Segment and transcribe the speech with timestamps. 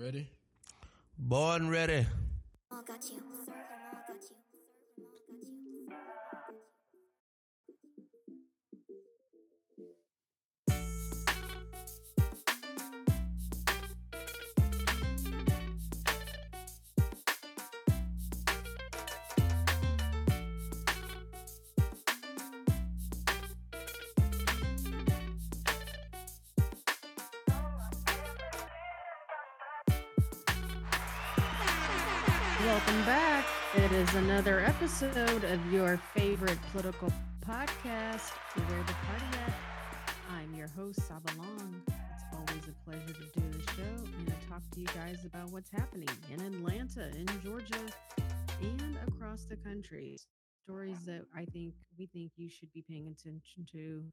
[0.00, 0.28] Ready?
[1.18, 2.06] Born ready.
[2.70, 3.37] Oh, All got you.
[33.88, 37.10] It is another episode of your favorite political
[37.40, 39.54] podcast, Where the Party At.
[40.30, 41.80] I'm your host, Saba Long.
[41.86, 45.50] It's always a pleasure to do the show and to talk to you guys about
[45.52, 47.80] what's happening in Atlanta, in Georgia,
[48.60, 50.18] and across the country.
[50.64, 54.04] Stories that I think we think you should be paying attention to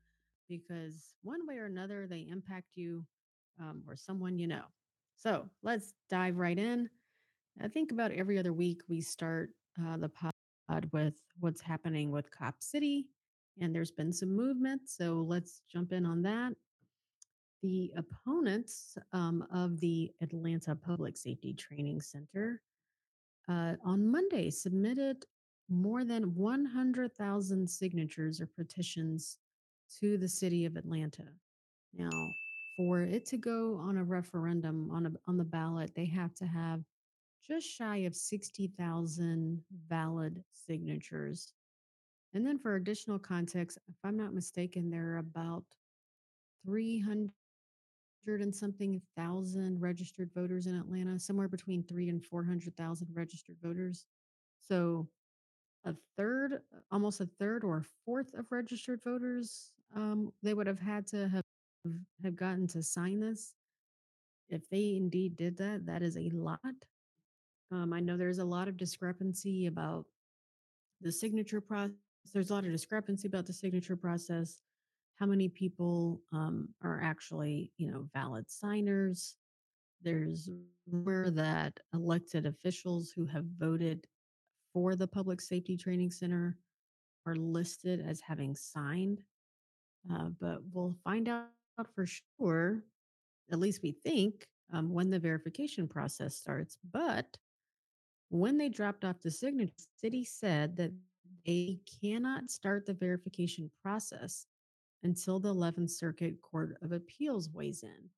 [0.47, 3.05] because one way or another they impact you
[3.59, 4.63] um, or someone you know.
[5.17, 6.89] So let's dive right in.
[7.61, 9.49] I think about every other week we start
[9.81, 13.07] uh, the pod with what's happening with Cop City,
[13.59, 14.81] and there's been some movement.
[14.85, 16.53] So let's jump in on that.
[17.63, 22.61] The opponents um, of the Atlanta Public Safety Training Center
[23.49, 25.25] uh, on Monday submitted
[25.69, 29.37] more than 100,000 signatures or petitions
[29.99, 31.25] to the city of Atlanta.
[31.93, 32.09] Now,
[32.77, 36.45] for it to go on a referendum on a, on the ballot, they have to
[36.45, 36.81] have
[37.47, 41.53] just shy of 60,000 valid signatures.
[42.33, 45.63] And then for additional context, if I'm not mistaken, there are about
[46.65, 47.31] 300
[48.27, 54.05] and something thousand registered voters in Atlanta, somewhere between three and 400,000 registered voters.
[54.67, 55.07] So
[55.85, 60.79] a third, almost a third or a fourth of registered voters, um, they would have
[60.79, 61.43] had to have,
[62.23, 63.53] have gotten to sign this.
[64.49, 66.59] If they indeed did that, that is a lot.
[67.71, 70.05] Um, I know there's a lot of discrepancy about
[71.01, 71.95] the signature process.
[72.33, 74.61] There's a lot of discrepancy about the signature process.
[75.17, 79.35] How many people um, are actually, you know, valid signers?
[80.01, 80.49] There's
[80.91, 84.05] rumor that elected officials who have voted
[84.73, 86.57] for the Public Safety Training Center
[87.25, 89.21] are listed as having signed.
[90.11, 91.47] Uh, but we'll find out
[91.95, 92.83] for sure,
[93.51, 96.77] at least we think, um, when the verification process starts.
[96.91, 97.37] But
[98.35, 100.91] when they dropped off the signature, city said that
[101.45, 104.47] they cannot start the verification process
[105.03, 108.09] until the 11th Circuit Court of Appeals weighs in.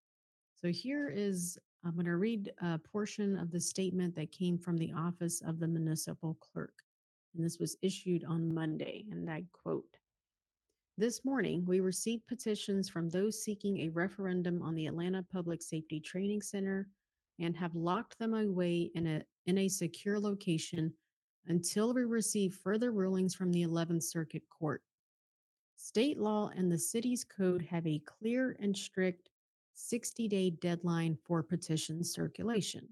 [0.55, 4.77] So here is, I'm going to read a portion of the statement that came from
[4.77, 6.73] the Office of the Municipal Clerk.
[7.35, 9.05] And this was issued on Monday.
[9.11, 9.97] And I quote
[10.97, 15.99] This morning, we received petitions from those seeking a referendum on the Atlanta Public Safety
[15.99, 16.87] Training Center
[17.39, 20.93] and have locked them away in a in a secure location
[21.47, 24.81] until we receive further rulings from the 11th Circuit Court.
[25.77, 29.29] State law and the city's code have a clear and strict
[29.75, 32.87] 60 day deadline for petition circulation.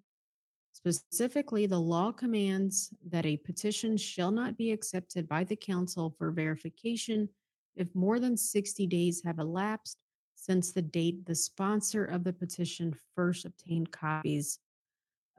[0.71, 6.31] Specifically, the law commands that a petition shall not be accepted by the council for
[6.31, 7.27] verification
[7.75, 9.97] if more than 60 days have elapsed
[10.45, 14.59] since the date the sponsor of the petition first obtained copies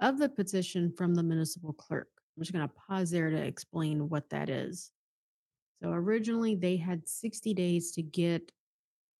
[0.01, 2.09] of the petition from the municipal clerk.
[2.37, 4.91] I'm just going to pause there to explain what that is.
[5.83, 8.51] So originally they had 60 days to get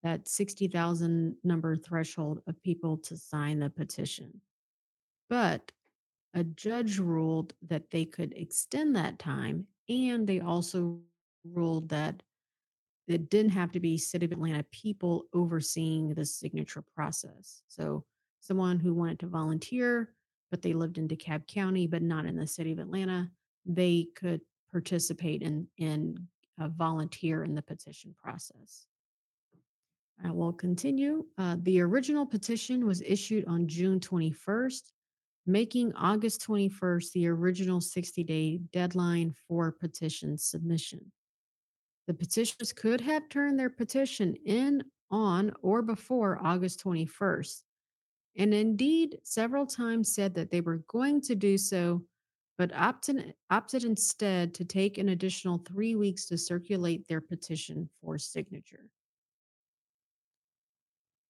[0.03, 4.41] that 60,000 number threshold of people to sign the petition.
[5.31, 5.73] But
[6.35, 10.99] a judge ruled that they could extend that time and they also
[11.45, 12.23] ruled that
[13.09, 17.63] it didn't have to be City of Atlanta people overseeing the signature process.
[17.69, 18.05] So
[18.41, 20.11] someone who wanted to volunteer
[20.51, 23.31] but they lived in DeKalb County, but not in the city of Atlanta,
[23.65, 24.41] they could
[24.71, 26.27] participate in, in
[26.61, 28.87] uh, volunteer in the petition process.
[30.25, 31.27] I will continue.
[31.37, 34.93] Uh, the original petition was issued on June 21st,
[35.47, 41.13] making August 21st the original 60 day deadline for petition submission.
[42.07, 47.63] The petitioners could have turned their petition in on or before August 21st,
[48.39, 52.03] and indeed several times said that they were going to do so,
[52.59, 58.19] but opted, opted instead to take an additional three weeks to circulate their petition for
[58.19, 58.87] signature.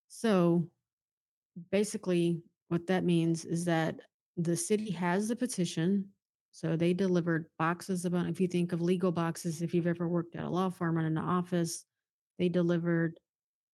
[0.08, 0.68] So
[1.70, 4.00] basically, what that means is that
[4.36, 6.08] the city has the petition.
[6.56, 10.36] So they delivered boxes of, if you think of legal boxes, if you've ever worked
[10.36, 11.84] at a law firm or in an office,
[12.38, 13.20] they delivered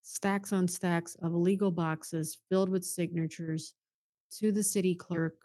[0.02, 3.74] stacks on stacks of legal boxes filled with signatures
[4.40, 5.36] to the city clerk.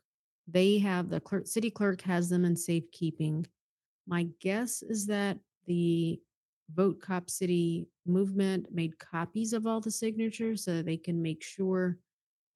[0.47, 3.45] They have the clerk, city clerk has them in safekeeping.
[4.07, 5.37] My guess is that
[5.67, 6.19] the
[6.73, 11.99] Vote Cop City movement made copies of all the signatures so they can make sure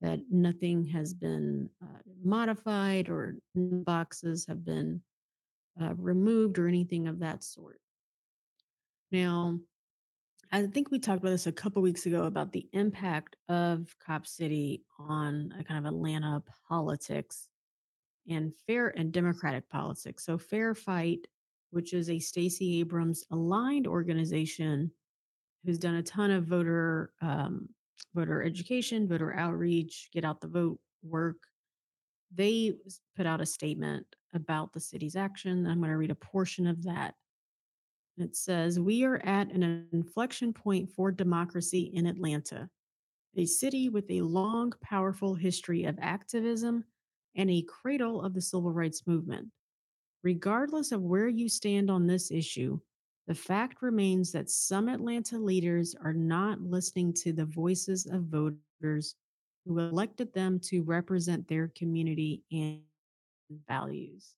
[0.02, 5.02] that nothing has been uh, modified or boxes have been
[5.82, 7.80] uh, removed or anything of that sort.
[9.12, 9.60] Now,
[10.52, 14.28] I think we talked about this a couple weeks ago about the impact of Cop
[14.28, 17.48] City on a kind of Atlanta politics
[18.28, 20.26] and fair and democratic politics.
[20.26, 21.28] So, Fair Fight,
[21.70, 24.92] which is a Stacey Abrams aligned organization
[25.64, 27.70] who's done a ton of voter um,
[28.14, 31.38] voter education, voter outreach, get out the vote work.
[32.34, 32.74] They
[33.16, 35.68] put out a statement about the city's action.
[35.68, 37.16] I'm going to read a portion of that.
[38.18, 42.70] It says, We are at an inflection point for democracy in Atlanta,
[43.36, 46.84] a city with a long, powerful history of activism
[47.36, 49.48] and a cradle of the civil rights movement.
[50.24, 52.80] Regardless of where you stand on this issue,
[53.32, 59.16] the fact remains that some Atlanta leaders are not listening to the voices of voters
[59.66, 62.82] who elected them to represent their community and
[63.70, 64.36] values.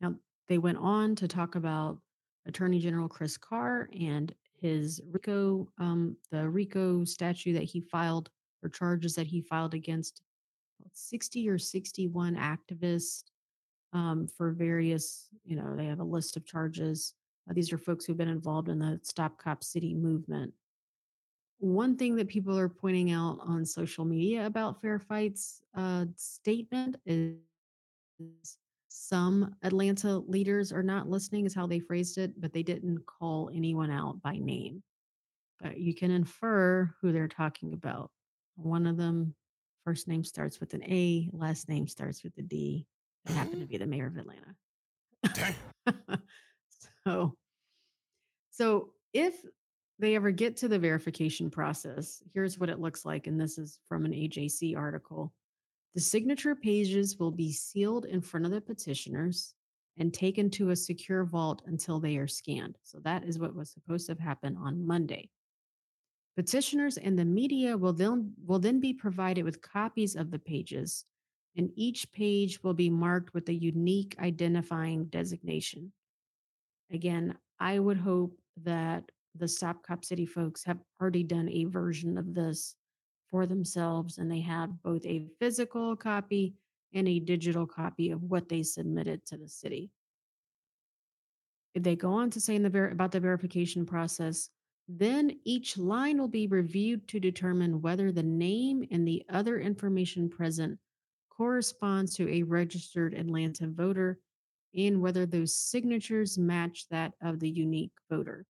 [0.00, 0.14] Now,
[0.48, 1.98] they went on to talk about
[2.46, 8.30] Attorney General Chris Carr and his RICO, um, the RICO statute that he filed
[8.62, 10.22] or charges that he filed against
[10.94, 13.24] 60 or 61 activists
[13.92, 17.12] um, for various, you know, they have a list of charges.
[17.48, 20.52] Uh, these are folks who've been involved in the Stop Cop City movement.
[21.58, 26.96] One thing that people are pointing out on social media about Fair Fight's uh, statement
[27.04, 27.36] is
[28.88, 33.50] some Atlanta leaders are not listening, is how they phrased it, but they didn't call
[33.52, 34.82] anyone out by name.
[35.60, 38.10] But you can infer who they're talking about.
[38.56, 39.34] One of them,
[39.84, 42.86] first name starts with an A, last name starts with a D.
[43.24, 44.54] They happen to be the mayor of Atlanta.
[47.08, 47.34] so,
[48.50, 49.34] so if
[49.98, 53.26] they ever get to the verification process, here's what it looks like.
[53.26, 55.32] And this is from an AJC article.
[55.94, 59.54] The signature pages will be sealed in front of the petitioners
[59.98, 62.76] and taken to a secure vault until they are scanned.
[62.82, 65.30] So that is what was supposed to happen on Monday.
[66.36, 71.04] Petitioners and the media will then will then be provided with copies of the pages,
[71.56, 75.90] and each page will be marked with a unique identifying designation.
[76.92, 79.04] Again, I would hope that
[79.34, 82.74] the Stop Cop City folks have already done a version of this
[83.30, 86.54] for themselves and they have both a physical copy
[86.94, 89.90] and a digital copy of what they submitted to the city.
[91.74, 94.48] If they go on to say in the ver- about the verification process,
[94.88, 100.30] then each line will be reviewed to determine whether the name and the other information
[100.30, 100.78] present
[101.28, 104.18] corresponds to a registered Atlanta voter
[104.76, 108.46] and whether those signatures match that of the unique voter.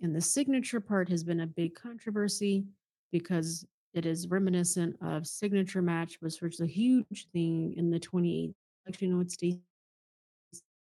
[0.00, 2.64] And the signature part has been a big controversy
[3.12, 3.64] because
[3.94, 8.52] it is reminiscent of signature match, which was a huge thing in the 20
[8.86, 9.60] election with Stacey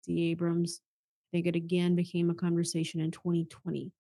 [0.09, 0.81] Abrams.
[1.33, 3.93] I think it again became a conversation in 2020.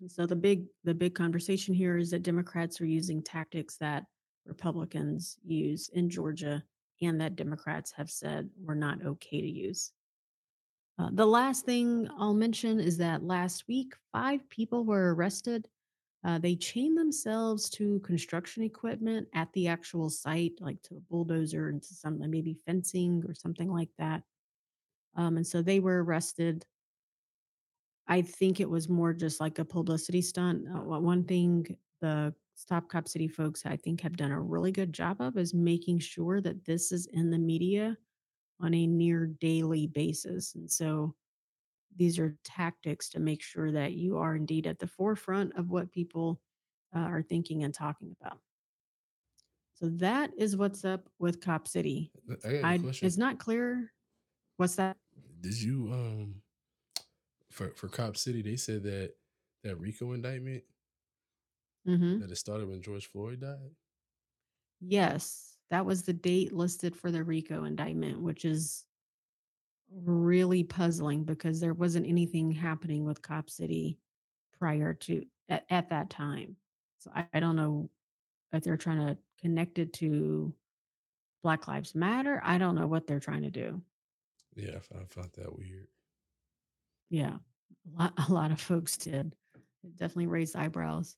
[0.00, 4.04] And so the big the big conversation here is that Democrats are using tactics that
[4.46, 6.62] Republicans use in Georgia
[7.02, 9.92] and that Democrats have said were not okay to use.
[10.98, 15.66] Uh, the last thing I'll mention is that last week, five people were arrested
[16.22, 21.68] uh, they chained themselves to construction equipment at the actual site, like to a bulldozer
[21.68, 24.22] and to something, maybe fencing or something like that.
[25.16, 26.66] Um, and so they were arrested.
[28.06, 30.66] I think it was more just like a publicity stunt.
[30.68, 34.92] Uh, one thing the Stop Cop City folks, I think, have done a really good
[34.92, 37.96] job of is making sure that this is in the media
[38.60, 40.54] on a near daily basis.
[40.54, 41.14] And so
[41.96, 45.90] these are tactics to make sure that you are indeed at the forefront of what
[45.90, 46.40] people
[46.94, 48.38] uh, are thinking and talking about.
[49.74, 52.12] So that is what's up with Cop City.
[52.44, 53.06] I got question.
[53.06, 53.92] It's not clear.
[54.58, 54.98] What's that?
[55.40, 56.34] Did you um
[57.50, 58.42] for for Cop City?
[58.42, 59.12] They said that
[59.64, 60.64] that RICO indictment
[61.86, 62.20] mm-hmm.
[62.20, 63.70] that it started when George Floyd died.
[64.80, 68.84] Yes, that was the date listed for the RICO indictment, which is
[69.92, 73.98] really puzzling because there wasn't anything happening with Cop City
[74.58, 76.56] prior to at, at that time.
[76.98, 77.90] So I, I don't know
[78.52, 80.54] if they're trying to connect it to
[81.42, 82.40] Black Lives Matter.
[82.44, 83.80] I don't know what they're trying to do.
[84.54, 85.88] Yeah, I found that weird.
[87.08, 87.36] Yeah,
[87.96, 89.34] a lot, a lot of folks did.
[89.84, 91.16] It definitely raised eyebrows.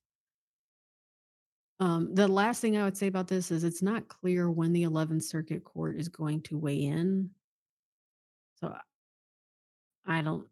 [1.83, 4.85] Um, the last thing I would say about this is it's not clear when the
[4.85, 7.31] 11th Circuit Court is going to weigh in.
[8.61, 8.73] So
[10.07, 10.47] I don't,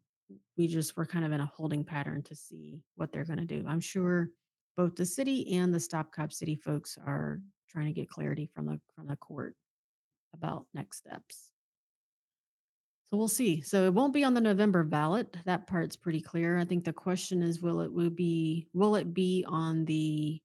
[0.58, 3.44] we just were kind of in a holding pattern to see what they're going to
[3.44, 3.64] do.
[3.68, 4.30] I'm sure
[4.76, 8.66] both the city and the Stop Cop City folks are trying to get clarity from
[8.66, 9.54] the from the court
[10.34, 11.50] about next steps.
[13.08, 13.60] So we'll see.
[13.60, 15.36] So it won't be on the November ballot.
[15.44, 16.58] That part's pretty clear.
[16.58, 20.42] I think the question is will it will be will it be on the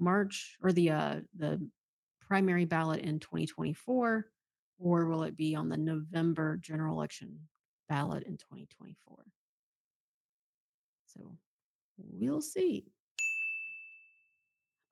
[0.00, 1.60] March or the uh the
[2.20, 4.26] primary ballot in 2024
[4.78, 7.38] or will it be on the November general election
[7.88, 9.18] ballot in 2024?
[11.06, 11.36] So
[11.98, 12.86] we'll see.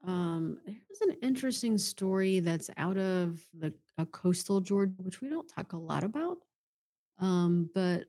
[0.06, 5.48] Um, here's an interesting story that's out of the uh, coastal Georgia, which we don't
[5.48, 6.38] talk a lot about.
[7.18, 8.04] Um, but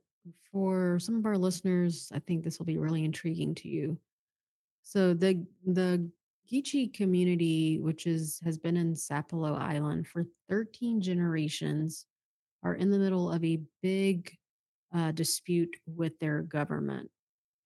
[0.51, 3.98] for some of our listeners, I think this will be really intriguing to you.
[4.84, 6.10] So the the
[6.51, 12.06] Geechee community, which is has been in Sapelo Island for 13 generations,
[12.63, 14.36] are in the middle of a big
[14.96, 17.10] uh, dispute with their government.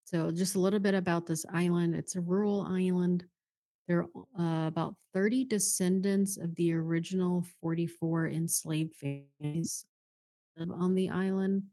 [0.06, 1.96] So just a little bit about this island.
[1.96, 3.26] It's a rural island.
[3.88, 4.06] There
[4.38, 9.86] are uh, about 30 descendants of the original 44 enslaved families
[10.60, 11.64] on the island,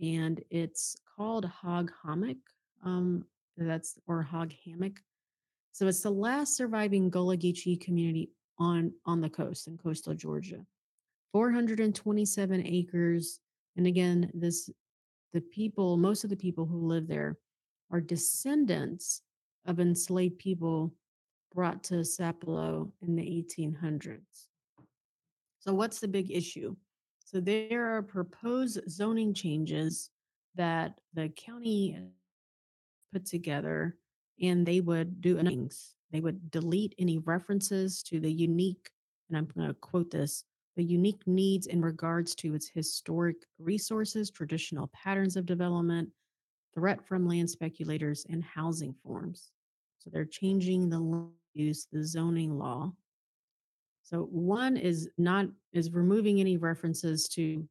[0.00, 2.38] and it's called Hog Hammock.
[2.84, 3.24] Um,
[3.56, 5.00] that's or Hog Hammock.
[5.74, 10.64] So it's the last surviving Gullah Geechee community on on the coast in coastal Georgia.
[11.32, 13.40] 427 acres,
[13.76, 14.70] and again, this
[15.32, 17.38] the people, most of the people who live there,
[17.90, 19.22] are descendants
[19.66, 20.94] of enslaved people
[21.52, 24.46] brought to Sapelo in the 1800s.
[25.58, 26.76] So what's the big issue?
[27.24, 30.10] So there are proposed zoning changes
[30.54, 31.98] that the county
[33.12, 33.96] put together
[34.40, 35.94] and they would do things.
[36.10, 38.90] They would delete any references to the unique,
[39.28, 40.44] and I'm going to quote this
[40.76, 46.08] the unique needs in regards to its historic resources, traditional patterns of development,
[46.74, 49.52] threat from land speculators, and housing forms.
[49.98, 52.92] So they're changing the use, the zoning law
[54.04, 57.66] so one is not is removing any references to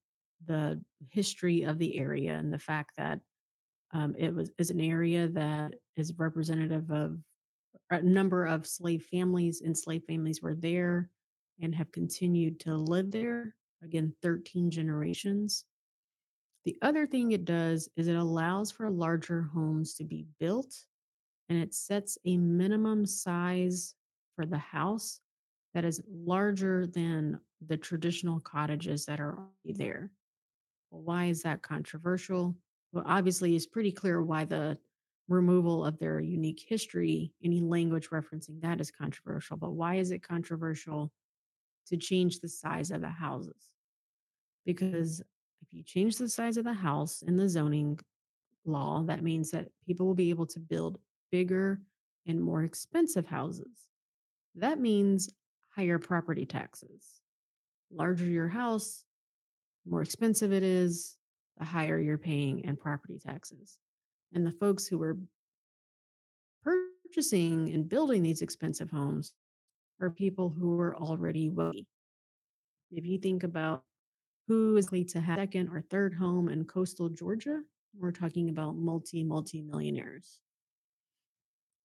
[0.45, 3.19] the history of the area and the fact that
[3.93, 7.17] um, it was is an area that is representative of
[7.89, 11.09] a number of slave families and slave families were there
[11.61, 15.65] and have continued to live there again 13 generations
[16.65, 20.73] the other thing it does is it allows for larger homes to be built
[21.49, 23.95] and it sets a minimum size
[24.35, 25.19] for the house
[25.73, 30.11] that is larger than the traditional cottages that are there.
[30.91, 32.55] Well, why is that controversial?
[32.93, 34.77] Well, obviously, it's pretty clear why the
[35.27, 39.57] removal of their unique history, any language referencing that is controversial.
[39.57, 41.11] But why is it controversial
[41.87, 43.71] to change the size of the houses?
[44.63, 45.21] Because
[45.61, 47.99] if you change the size of the house in the zoning
[48.63, 50.99] law, that means that people will be able to build
[51.31, 51.81] bigger
[52.27, 53.89] and more expensive houses.
[54.55, 55.31] That means
[55.75, 57.21] higher property taxes.
[57.91, 59.03] Larger your house,
[59.85, 61.17] more expensive it is,
[61.57, 63.77] the higher you're paying in property taxes.
[64.33, 65.17] And the folks who are
[66.63, 69.33] purchasing and building these expensive homes
[70.01, 71.85] are people who are already wealthy.
[72.91, 73.83] If you think about
[74.47, 77.61] who is likely to have second or third home in coastal Georgia,
[77.97, 80.39] we're talking about multi, multi millionaires.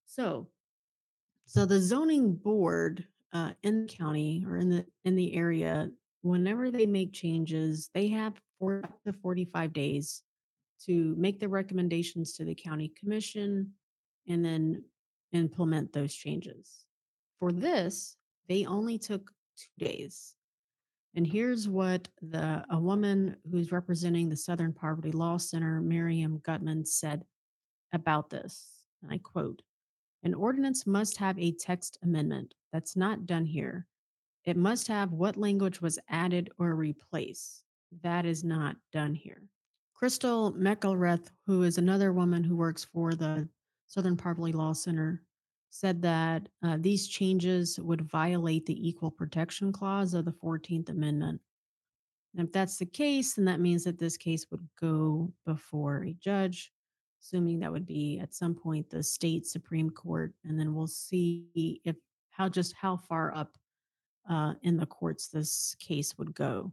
[0.06, 0.48] So,
[1.46, 5.90] so the zoning board uh, in the county or in the in the area,
[6.22, 10.22] whenever they make changes, they have four to 45 days
[10.86, 13.72] to make the recommendations to the county commission
[14.28, 14.84] and then
[15.32, 16.84] implement those changes.
[17.40, 18.16] For this,
[18.48, 20.34] they only took two days.
[21.14, 26.84] And here's what the a woman who's representing the Southern Poverty Law Center, Miriam Gutman,
[26.84, 27.24] said
[27.92, 28.68] about this.
[29.02, 29.62] And I quote,
[30.22, 32.54] an ordinance must have a text amendment.
[32.72, 33.86] That's not done here.
[34.44, 37.62] It must have what language was added or replaced.
[38.02, 39.42] That is not done here.
[39.94, 43.48] Crystal McElrath, who is another woman who works for the
[43.86, 45.22] Southern Poverty Law Center,
[45.70, 51.40] said that uh, these changes would violate the Equal Protection Clause of the 14th Amendment.
[52.36, 56.12] And if that's the case, then that means that this case would go before a
[56.12, 56.72] judge
[57.22, 60.32] assuming that would be at some point the state Supreme Court.
[60.44, 61.96] And then we'll see if
[62.30, 63.56] how just how far up
[64.28, 66.72] uh, in the courts this case would go.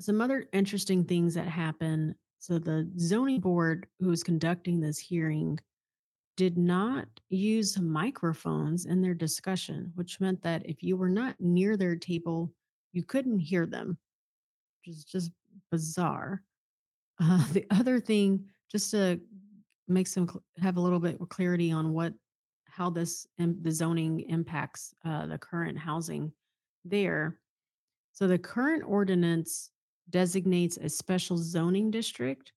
[0.00, 2.14] Some other interesting things that happen.
[2.38, 5.58] So the zoning board who is conducting this hearing
[6.36, 11.76] did not use microphones in their discussion, which meant that if you were not near
[11.76, 12.52] their table,
[12.92, 13.96] you couldn't hear them,
[14.78, 15.30] which is just
[15.70, 16.42] bizarre.
[17.20, 19.20] Uh, the other thing, just to
[19.88, 22.12] make some have a little bit of clarity on what
[22.68, 26.30] how this im- the zoning impacts uh, the current housing
[26.84, 27.38] there.
[28.12, 29.70] So the current ordinance
[30.10, 32.52] designates a special zoning district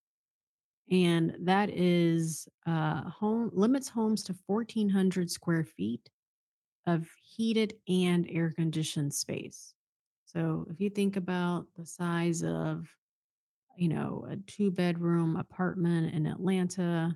[0.91, 6.09] and that is uh, home limits homes to 1400 square feet
[6.87, 9.73] of heated and air conditioned space.
[10.25, 12.87] So if you think about the size of
[13.77, 17.15] you know a two bedroom apartment in atlanta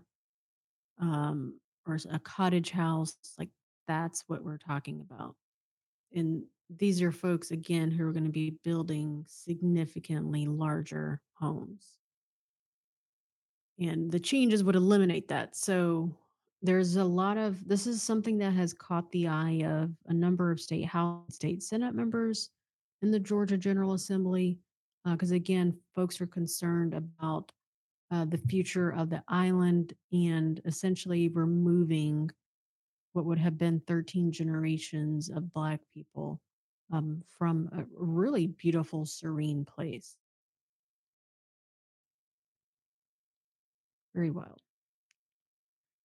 [1.01, 3.49] um, or a cottage house like
[3.87, 5.35] that's what we're talking about.
[6.13, 11.95] And these are folks again who are going to be building significantly larger homes
[13.79, 15.55] and the changes would eliminate that.
[15.55, 16.15] So
[16.61, 20.51] there's a lot of this is something that has caught the eye of a number
[20.51, 22.49] of state house state senate members
[23.01, 24.59] in the Georgia General Assembly
[25.05, 27.51] because again folks are concerned about
[28.11, 32.29] uh, the future of the island and essentially removing
[33.11, 36.39] what would have been 13 generations of black people
[36.91, 40.15] um, from a really beautiful serene place
[44.13, 44.61] very wild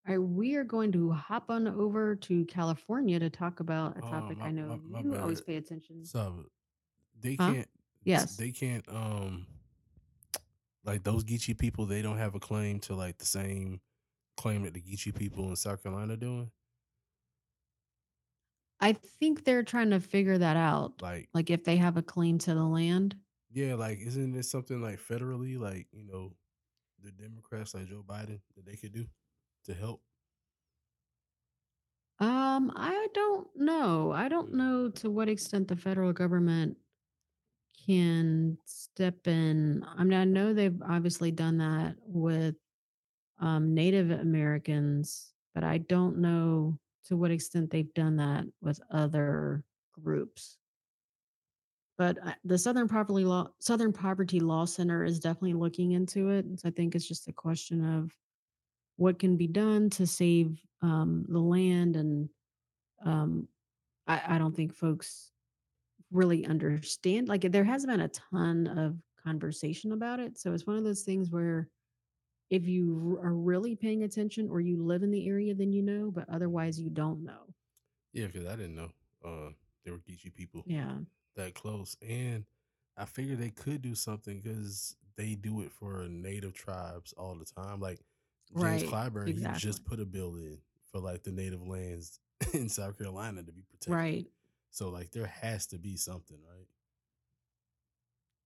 [0.06, 4.00] All right, we are going to hop on over to California to talk about a
[4.06, 6.02] Oh, topic my I know my, my you always pay attention.
[6.02, 6.08] To.
[6.08, 6.44] So
[7.20, 7.52] they Huh?
[7.52, 7.68] can't.
[8.04, 8.36] Yes.
[8.36, 8.88] They can't.
[8.88, 9.46] Um,
[10.84, 13.80] like those Geechee people, they don't have a claim to like the same
[14.38, 16.50] claim that the Geechee people in South Carolina doing.
[18.80, 21.02] I think they're trying to figure that out.
[21.02, 23.16] Like, Like if they have a claim to the land.
[23.50, 26.36] yeah, like isn't it something like federally, like you know,
[27.02, 29.06] the Democrats like Joe Biden that they could do
[29.64, 30.02] to help?
[32.20, 34.10] Um, I don't know.
[34.12, 36.78] I don't know to what extent the federal government
[37.86, 39.84] can step in.
[39.86, 42.56] I mean, I know they've obviously done that with
[43.38, 49.64] um, Native Americans, but I don't know to what extent they've done that with other
[50.02, 50.56] groups.
[51.96, 56.46] But the Southern Poverty Law Southern Poverty Law Center is definitely looking into it.
[56.56, 58.12] So I think it's just a question of
[58.96, 62.28] what can be done to save um, the land and
[63.04, 63.48] um,
[64.06, 65.30] I, I don't think folks
[66.10, 67.28] really understand.
[67.28, 70.38] Like there hasn't been a ton of conversation about it.
[70.38, 71.68] So it's one of those things where
[72.50, 76.10] if you are really paying attention or you live in the area, then you know,
[76.10, 77.54] but otherwise you don't know.
[78.12, 78.90] Yeah, because I didn't know
[79.24, 79.50] uh
[79.84, 80.98] there were Geechee people Yeah.
[81.36, 82.44] that close, and
[82.96, 87.44] I figured they could do something because they do it for native tribes all the
[87.44, 87.80] time.
[87.80, 88.00] Like
[88.56, 89.12] James Right.
[89.12, 90.58] Clyburn, he just put a bill in
[90.90, 92.18] for like the native lands
[92.54, 93.94] in South Carolina to be protected.
[93.94, 94.26] Right.
[94.70, 96.66] So like there has to be something, right?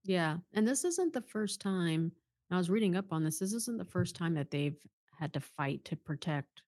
[0.05, 0.39] Yeah.
[0.53, 2.13] And this isn't the first time.
[2.53, 3.39] I was reading up on this.
[3.39, 4.77] This isn't the first time that they've
[5.19, 6.63] had to fight to protect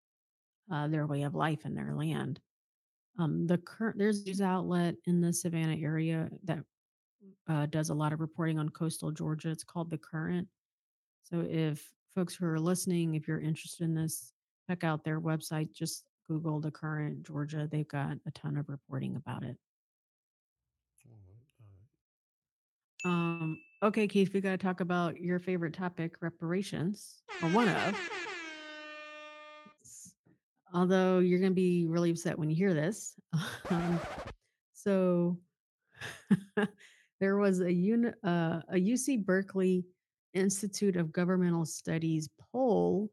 [0.72, 2.40] uh, their way of life and their land.
[3.18, 6.60] Um, the current there's a news outlet in the Savannah area that
[7.48, 9.50] uh, does a lot of reporting on coastal Georgia.
[9.50, 10.48] It's called The Current.
[11.22, 14.32] So if folks who are listening, if you're interested in this,
[14.68, 15.72] check out their website.
[15.72, 17.68] Just Google The Current Georgia.
[17.70, 19.56] They've got a ton of reporting about it.
[21.06, 21.42] All right,
[23.04, 23.40] all right.
[23.40, 27.94] Um, okay, Keith, we got to talk about your favorite topic, reparations, or one of.
[30.72, 33.14] Although you're going to be really upset when you hear this.
[33.70, 33.98] Um,
[34.74, 35.38] so
[37.20, 39.86] there was a uni- uh, a UC Berkeley
[40.34, 43.10] Institute of Governmental Studies poll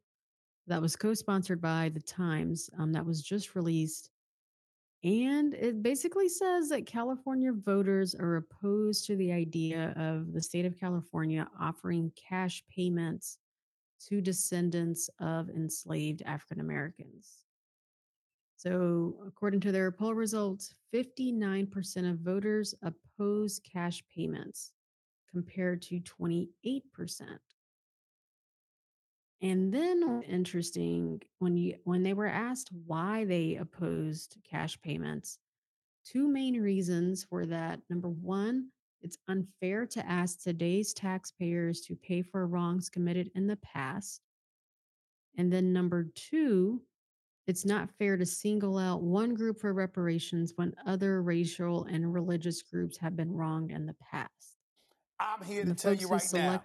[0.67, 4.10] that was co-sponsored by the Times um, that was just released
[5.03, 10.65] and it basically says that California voters are opposed to the idea of the state
[10.65, 13.39] of California offering cash payments
[14.07, 17.37] to descendants of enslaved African Americans.
[18.57, 24.71] So, according to their poll results, 59% of voters oppose cash payments
[25.31, 26.51] compared to 28%.
[29.41, 35.39] And then interesting when you when they were asked why they opposed cash payments,
[36.05, 38.69] two main reasons were that number one,
[39.01, 44.21] it's unfair to ask today's taxpayers to pay for wrongs committed in the past.
[45.37, 46.81] And then number two,
[47.47, 52.61] it's not fair to single out one group for reparations when other racial and religious
[52.61, 54.29] groups have been wronged in the past.
[55.19, 56.61] I'm here And to tell you right now.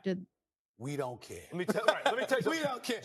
[0.79, 1.39] Selected We don't care.
[1.53, 2.51] Let me tell, right, let me tell you.
[2.51, 3.01] we don't care.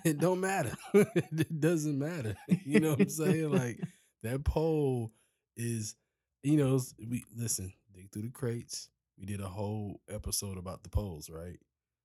[0.04, 0.72] it don't matter.
[0.94, 2.36] it doesn't matter.
[2.64, 3.50] You know what I'm saying?
[3.50, 3.80] Like
[4.22, 5.12] that poll
[5.56, 5.94] is,
[6.42, 8.88] you know, we listen, dig through the crates.
[9.18, 11.58] We did a whole episode about the polls, right?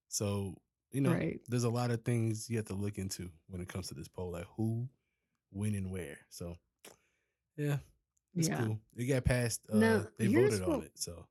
[0.10, 0.56] So,
[0.92, 1.40] you know, Right.
[1.48, 4.08] there's a lot of things you have to look into when it comes to this
[4.08, 4.88] poll, like who,
[5.52, 6.18] when, and where.
[6.30, 6.58] So,
[7.56, 7.78] yeah,
[8.36, 8.64] it's Yeah.
[8.66, 8.80] cool.
[8.96, 9.62] It got passed.
[9.72, 10.92] Uh, Now, they here's voted on what- it.
[10.96, 11.26] So,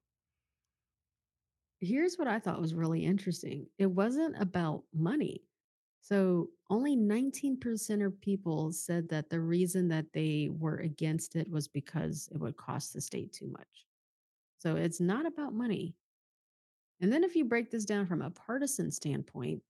[1.85, 3.66] Here's what I thought was really interesting.
[3.77, 5.42] It wasn't about money.
[6.01, 11.66] So only 19% of people said that the reason that they were against it was
[11.66, 13.87] because it would cost the state too much.
[14.59, 15.97] So it's not about money.
[17.01, 19.61] And then if you break this down from a partisan standpoint,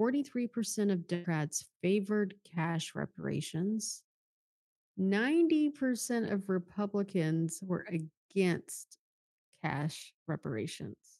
[0.00, 4.02] 43% of Democrats favored cash reparations.
[4.98, 8.96] 90% of Republicans were against
[9.62, 11.13] cash reparations.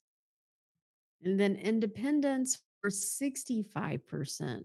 [1.24, 4.62] And then independents were 65%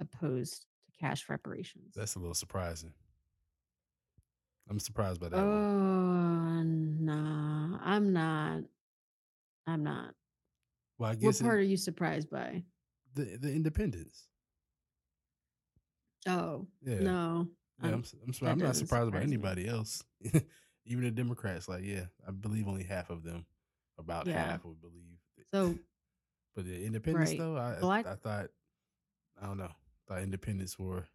[0.00, 1.94] opposed to cash reparations.
[1.94, 2.92] that's a little surprising.
[4.68, 5.36] I'm surprised by that.
[5.38, 7.04] oh, one.
[7.04, 8.62] nah, I'm not.
[9.68, 10.12] I'm not.
[10.98, 12.64] Well, I What guess it- part are you surprised by?
[13.14, 14.26] the the independence.
[16.28, 16.98] Oh, Yeah.
[17.00, 17.48] no.
[17.82, 19.34] Yeah, I'm, I'm, that I'm not surprised by surprise me.
[19.34, 20.02] anybody else.
[20.86, 23.44] Even the Democrats, like, yeah, I believe only half of them,
[23.98, 24.44] about Yeah.
[24.44, 25.15] half would believe.
[25.50, 25.76] So,
[26.54, 27.38] but the independents, right.
[27.38, 28.46] though, I, Black- I thought,
[29.40, 29.70] I don't know,
[30.08, 31.06] thought independents were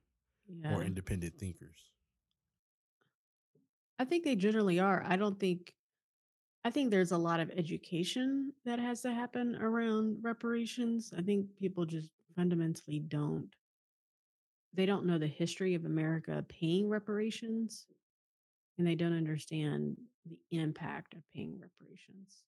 [0.48, 0.72] yeah.
[0.72, 1.78] more independent thinkers.
[4.00, 5.04] I think they generally are.
[5.08, 5.74] I don't think
[6.64, 11.12] I think there's a lot of education that has to happen around reparations.
[11.18, 13.50] I think people just fundamentally don't
[14.74, 17.88] they don't know the history of America paying reparations
[18.78, 22.44] and they don't understand the impact of paying reparations.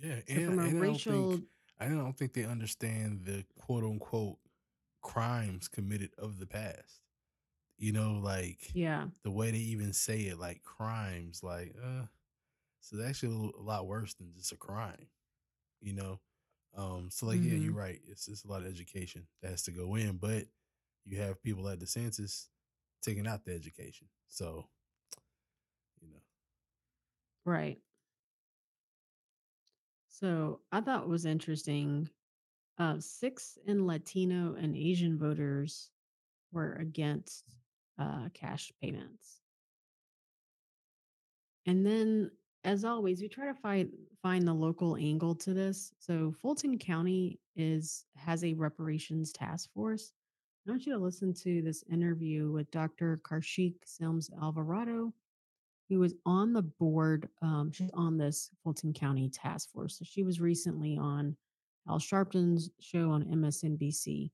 [0.00, 1.32] Yeah, So and, and I don't think
[1.78, 4.38] I don't think they understand the quote unquote
[5.02, 7.00] crimes committed of the past.
[7.78, 12.04] You know, like yeah, the way they even say it, like crimes, like uh,
[12.80, 15.08] so it's actually a, lot worse than just a crime,
[15.80, 16.20] you know.
[16.76, 17.56] Um, so like, yeah, Mhm.
[17.56, 18.00] you're right.
[18.08, 20.46] It's it's a lot of education that has to go in, but
[21.04, 22.50] you have people at the census
[23.02, 24.68] taking out the education, so
[26.00, 26.20] you know.
[27.44, 27.78] right.
[30.18, 32.08] So I thought it was interesting.
[32.78, 35.90] Uh, six in Latino and Asian voters
[36.52, 37.44] were against
[37.98, 39.42] uh, cash payments.
[41.66, 42.30] And then,
[42.64, 43.90] as always, we try to find
[44.22, 45.92] find the local angle to this.
[45.98, 50.12] So Fulton County is has a reparations task force.
[50.66, 53.20] I want you to listen to this interview with Dr.
[53.22, 55.12] Karcheik Sims Alvarado,
[55.88, 57.28] who was on the board.
[57.42, 59.98] Um, she's on this Fulton County task force.
[59.98, 61.36] So she was recently on
[61.88, 64.30] Al Sharpton's show on MSNBC.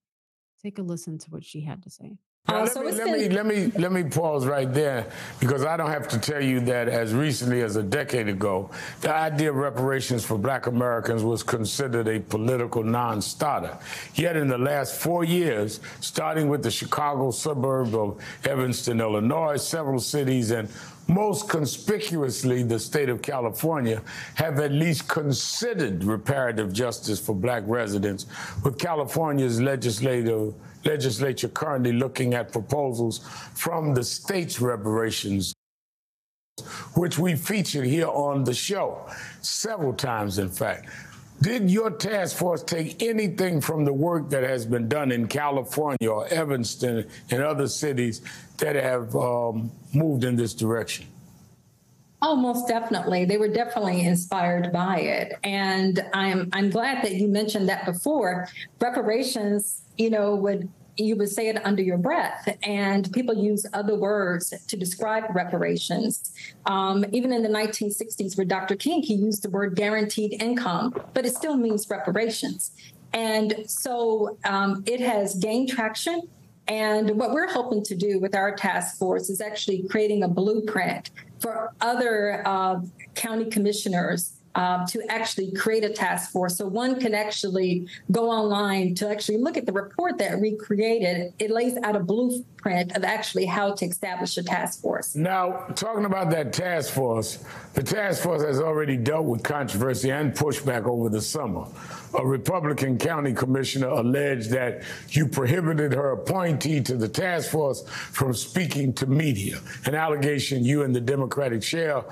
[0.63, 2.17] Take a listen to what she had to say.
[2.49, 5.07] Now, Uh, let, so me, let, been- me, let me let me pause right there
[5.39, 8.69] because I don't have to tell you that as recently as a decade ago,
[9.01, 13.79] the idea of reparations for Black Americans was considered a political non-starter.
[14.17, 20.01] Yet in the last four years, starting with the Chicago suburb of Evanston, Illinois, several
[20.01, 20.69] cities and
[21.07, 24.03] most conspicuously the state of California
[24.35, 28.27] have at least considered reparative justice for black residents,
[28.65, 33.19] with California's legislative legislature currently looking at proposals
[33.55, 35.55] from the state's reparations
[36.95, 39.07] which we featured here on the show
[39.41, 40.89] several times, in fact.
[41.41, 46.09] Did your task force take anything from the work that has been done in California
[46.09, 48.21] or Evanston and other cities
[48.59, 51.07] that have um, moved in this direction?
[52.25, 53.25] Oh, most definitely.
[53.25, 55.35] They were definitely inspired by it.
[55.43, 58.49] And I'm I'm glad that you mentioned that before.
[58.81, 63.97] Reparations, you know, would you would say it under your breath, and people use other
[63.97, 66.33] words to describe reparations.
[66.67, 68.77] Um, even in the 1960s, with Dr.
[68.77, 72.73] King, he used the word guaranteed income, but it still means reparations.
[73.15, 76.29] And so um, it has gained traction.
[76.69, 81.11] And what we're hoping to do with our task force is actually creating a blueprint
[81.43, 82.81] for other uh,
[83.15, 86.57] county commissioners uh, to actually create a task force.
[86.57, 91.33] So one can actually go online to actually look at the report that we created.
[91.39, 95.15] It lays out a blueprint of actually how to establish a task force.
[95.15, 97.43] Now, talking about that task force,
[97.75, 101.67] the task force has already dealt with controversy and pushback over the summer.
[102.15, 108.35] A Republican county commissioner alleged that you prohibited her appointee to the task force from
[108.35, 112.05] speaking to media, an allegation you and the Democratic chair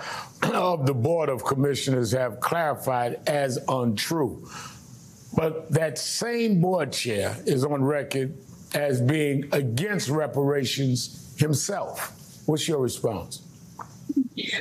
[0.42, 4.48] of the Board of Commissioners have clarified as untrue.
[5.36, 8.36] But that same board chair is on record
[8.74, 12.16] as being against reparations himself.
[12.46, 13.42] What's your response?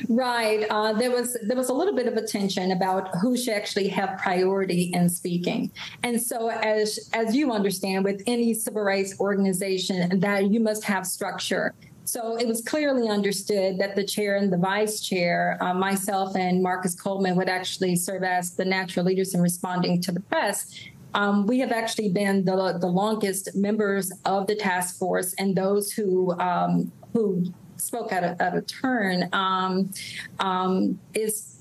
[0.07, 0.65] Right.
[0.69, 3.87] Uh, there was there was a little bit of a tension about who should actually
[3.89, 5.71] have priority in speaking,
[6.03, 11.05] and so as as you understand, with any civil rights organization, that you must have
[11.05, 11.73] structure.
[12.05, 16.63] So it was clearly understood that the chair and the vice chair, uh, myself and
[16.63, 20.73] Marcus Coleman, would actually serve as the natural leaders in responding to the press.
[21.13, 25.91] Um, we have actually been the, the longest members of the task force and those
[25.91, 27.45] who um, who
[27.81, 29.91] spoke out of, out of turn um,
[30.39, 31.59] um, is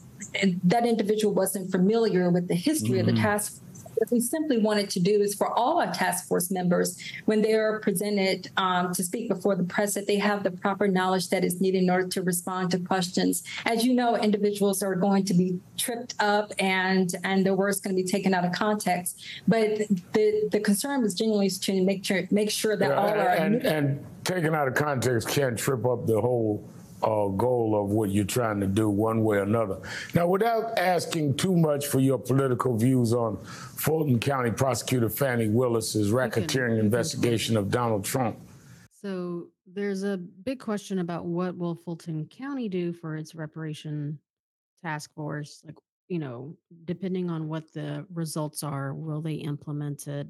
[0.64, 3.00] that individual wasn't familiar with the history mm-hmm.
[3.00, 3.22] of the mm-hmm.
[3.22, 3.62] task
[3.98, 7.54] what we simply wanted to do is for all our task force members, when they
[7.54, 11.44] are presented um, to speak before the press, that they have the proper knowledge that
[11.44, 13.42] is needed in order to respond to questions.
[13.66, 17.96] As you know, individuals are going to be tripped up and and their words going
[17.96, 19.24] to be taken out of context.
[19.46, 19.78] But
[20.12, 23.28] the the concern was genuinely to make sure make sure that yeah, all and, our
[23.28, 26.68] and, and taken out of context can't trip up the whole
[27.02, 29.78] uh, goal of what you're trying to do one way or another.
[30.14, 36.10] Now, without asking too much for your political views on Fulton County Prosecutor Fani Willis's
[36.10, 38.38] racketeering investigation of Donald Trump.
[39.00, 44.18] So there's a big question about what will Fulton County do for its reparation
[44.82, 45.62] task force?
[45.64, 45.76] Like,
[46.08, 50.26] you know, depending on what the results are, will they implement it?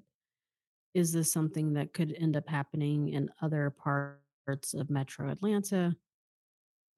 [0.95, 5.95] Is this something that could end up happening in other parts of Metro Atlanta?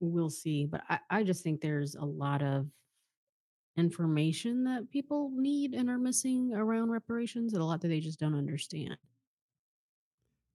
[0.00, 0.66] We'll see.
[0.66, 2.66] But I, I just think there's a lot of
[3.76, 8.20] information that people need and are missing around reparations and a lot that they just
[8.20, 8.96] don't understand.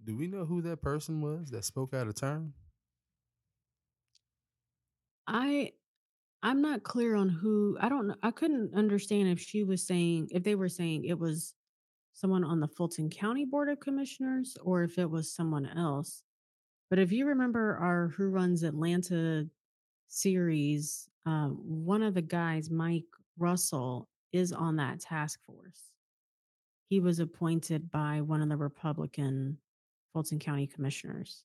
[0.03, 2.53] Do we know who that person was that spoke out of turn?
[5.27, 5.71] I
[6.43, 8.15] I'm not clear on who I don't know.
[8.21, 11.55] I couldn't understand if she was saying if they were saying it was
[12.13, 16.21] someone on the Fulton County Board of Commissioners or if it was someone else.
[16.89, 19.47] But if you remember our Who Runs Atlanta
[20.07, 23.05] series, um, one of the guys, Mike
[23.37, 25.91] Russell, is on that task force.
[26.89, 29.57] He was appointed by one of the Republican
[30.13, 31.43] Fulton County commissioners.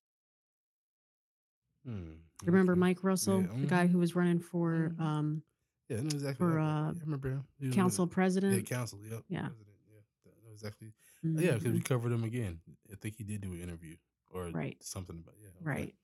[1.87, 2.13] Hmm.
[2.45, 3.93] Remember Mike Russell, yeah, the guy mm-hmm.
[3.93, 5.03] who was running for mm-hmm.
[5.03, 5.43] um,
[5.89, 6.35] yeah, exactly.
[6.35, 8.55] For uh, remember council president.
[8.55, 8.99] Yeah, council.
[9.03, 9.23] Yep.
[9.29, 9.41] Yeah.
[9.41, 10.53] President, yeah.
[10.53, 10.89] exactly.
[11.25, 11.41] Mm-hmm.
[11.41, 12.61] Yeah, because we covered him again.
[12.93, 13.97] I think he did do an interview
[14.33, 14.77] or right.
[14.81, 15.49] something about yeah.
[15.49, 15.81] Okay.
[15.81, 15.95] Right.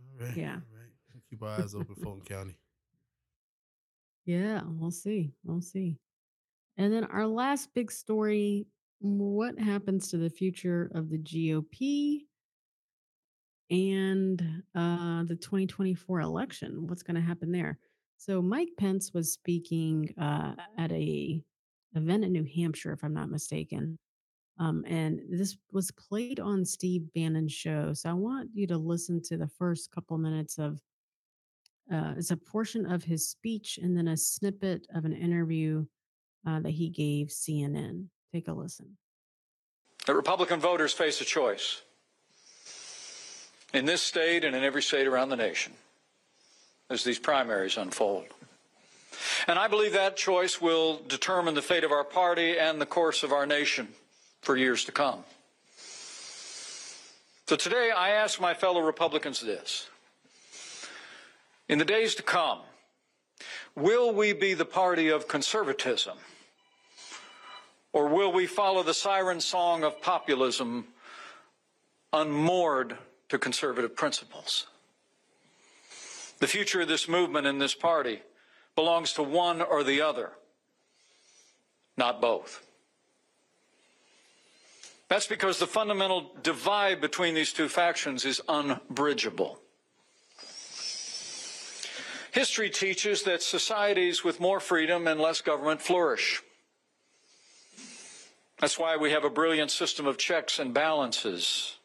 [0.00, 0.36] All right.
[0.36, 0.54] Yeah.
[0.54, 1.22] All right.
[1.30, 2.56] Keep our eyes open, Fulton County.
[4.24, 5.32] Yeah, we'll see.
[5.44, 5.98] We'll see.
[6.76, 8.66] And then our last big story
[9.00, 12.22] what happens to the future of the GOP
[13.70, 16.86] and uh, the 2024 election?
[16.86, 17.78] What's going to happen there?
[18.16, 21.42] So Mike Pence was speaking uh, at a
[21.94, 23.98] event in New Hampshire, if I'm not mistaken,
[24.58, 27.92] um, and this was played on Steve Bannon's show.
[27.92, 30.80] So I want you to listen to the first couple minutes of
[31.92, 35.86] uh, it's a portion of his speech and then a snippet of an interview
[36.46, 38.06] uh, that he gave CNN.
[38.32, 38.98] Take a listen.
[40.06, 41.80] The Republican voters face a choice
[43.72, 45.72] in this state and in every state around the nation
[46.90, 48.26] as these primaries unfold.
[49.46, 53.22] And I believe that choice will determine the fate of our party and the course
[53.22, 53.88] of our nation
[54.40, 55.24] for years to come.
[57.46, 59.88] So today I ask my fellow Republicans this.
[61.68, 62.60] In the days to come,
[63.74, 66.18] will we be the party of conservatism?
[67.92, 70.88] Or will we follow the siren song of populism
[72.12, 72.98] unmoored
[73.30, 74.66] to conservative principles?
[76.38, 78.22] The future of this movement and this party
[78.76, 80.32] belongs to one or the other,
[81.96, 82.67] not both.
[85.08, 89.58] That's because the fundamental divide between these two factions is unbridgeable.
[92.30, 96.42] History teaches that societies with more freedom and less government flourish.
[98.60, 101.76] That's why we have a brilliant system of checks and balances,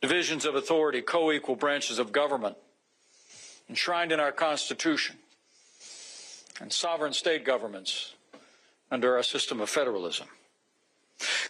[0.00, 2.56] divisions of authority, co equal branches of government,
[3.68, 5.16] enshrined in our Constitution,
[6.60, 8.14] and sovereign state governments
[8.90, 10.28] under our system of federalism.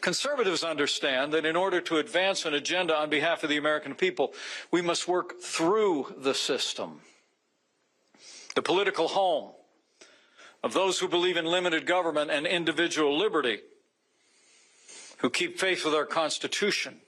[0.00, 4.32] Conservatives understand that in order to advance an agenda on behalf of the American people,
[4.70, 7.00] we must work through the system.
[8.54, 9.50] The political home
[10.62, 13.60] of those who believe in limited government and individual liberty,
[15.18, 17.00] who keep faith with our Constitution,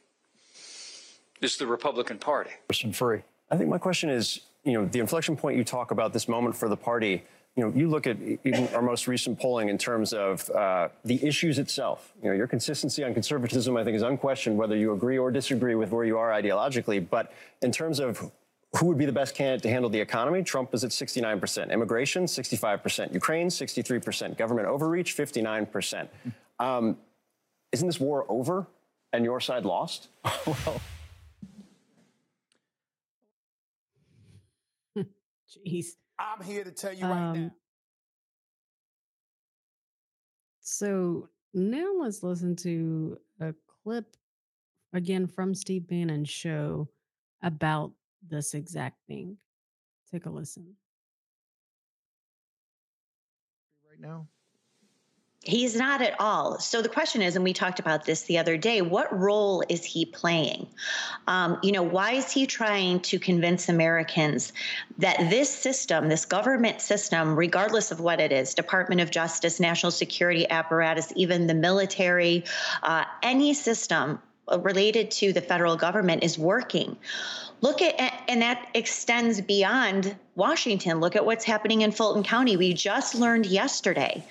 [1.40, 2.51] is the Republican Party.
[2.66, 3.23] Question free.
[3.51, 6.57] I think my question is, you know, the inflection point you talk about this moment
[6.57, 7.25] for the party
[7.59, 11.21] you know, you look at even our most recent polling in terms of uh, the
[11.27, 12.12] issues itself.
[12.23, 15.75] You know, your consistency on conservatism, I think, is unquestioned, whether you agree or disagree
[15.75, 17.05] with where you are ideologically.
[17.11, 18.31] But in terms of
[18.79, 20.44] who would be the best candidate to handle the economy?
[20.44, 21.73] Trump is at 69%.
[21.73, 23.12] Immigration, 65%.
[23.12, 24.37] Ukraine, 63%.
[24.37, 26.07] Government overreach, 59%.
[26.61, 26.97] Um,
[27.73, 28.68] isn't this war over
[29.12, 30.11] and your side lost?
[30.47, 30.81] well,
[35.66, 35.97] jeez.
[36.18, 37.50] I'm here to tell you right um, now.
[40.61, 43.54] So now let's listen to a
[43.85, 44.16] clip
[44.92, 46.88] again from Steve Bannon's show
[47.42, 47.92] about
[48.28, 49.37] this exact thing.
[50.11, 50.74] Take a listen.
[53.88, 54.26] Right now?
[55.48, 56.58] He's not at all.
[56.58, 59.82] So the question is, and we talked about this the other day, what role is
[59.82, 60.66] he playing?
[61.26, 64.52] Um, you know, why is he trying to convince Americans
[64.98, 69.90] that this system, this government system, regardless of what it is, Department of Justice, national
[69.90, 72.44] security apparatus, even the military,
[72.82, 74.20] uh, any system
[74.61, 76.96] related to the federal government is working?
[77.61, 81.00] Look at, and that extends beyond Washington.
[81.00, 82.56] Look at what's happening in Fulton County.
[82.56, 84.24] We just learned yesterday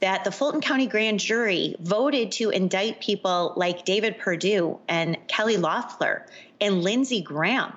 [0.00, 5.58] that the Fulton County grand jury voted to indict people like David Perdue and Kelly
[5.58, 6.26] Loeffler
[6.60, 7.72] and Lindsey Graham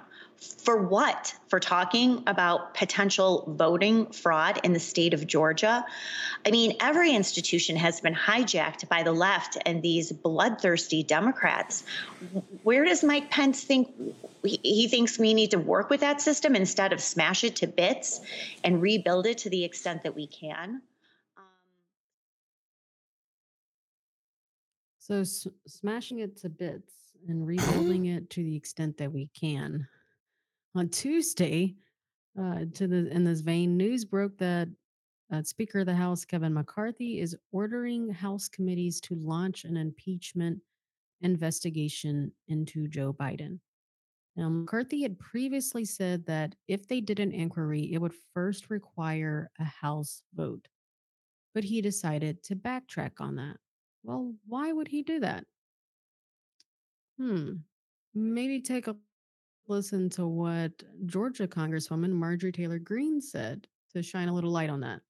[0.46, 1.34] for what?
[1.48, 5.86] For talking about potential voting fraud in the state of Georgia?
[6.46, 11.84] I mean, every institution has been hijacked by the left and these bloodthirsty Democrats.
[12.64, 13.94] Where does Mike Pence think
[14.44, 18.22] he thinks we need to work with that system instead of smash it to bits
[18.64, 20.82] and rebuild it to the extent that we can?
[25.00, 26.94] So, s- smashing it to bits
[27.28, 29.88] and rebuilding it to the extent that we can
[30.76, 31.76] on Tuesday,
[32.40, 34.68] uh, to the in this vein, news broke that
[35.32, 40.60] uh, Speaker of the House Kevin McCarthy is ordering House committees to launch an impeachment
[41.22, 43.60] investigation into Joe Biden.
[44.36, 49.50] Now, McCarthy had previously said that if they did an inquiry, it would first require
[49.60, 50.68] a House vote.
[51.54, 53.56] But he decided to backtrack on that.
[54.04, 55.46] Well, why would he do that?
[57.18, 57.54] Hmm.
[58.14, 58.98] Maybe take a
[59.68, 60.72] listen to what
[61.06, 65.02] Georgia Congresswoman Marjorie Taylor Greene said to shine a little light on that.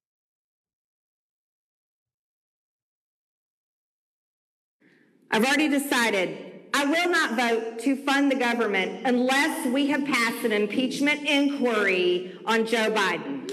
[5.30, 10.44] I've already decided I will not vote to fund the government unless we have passed
[10.44, 13.50] an impeachment inquiry on Joe Biden.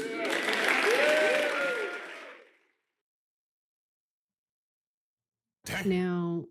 [5.86, 6.46] Now,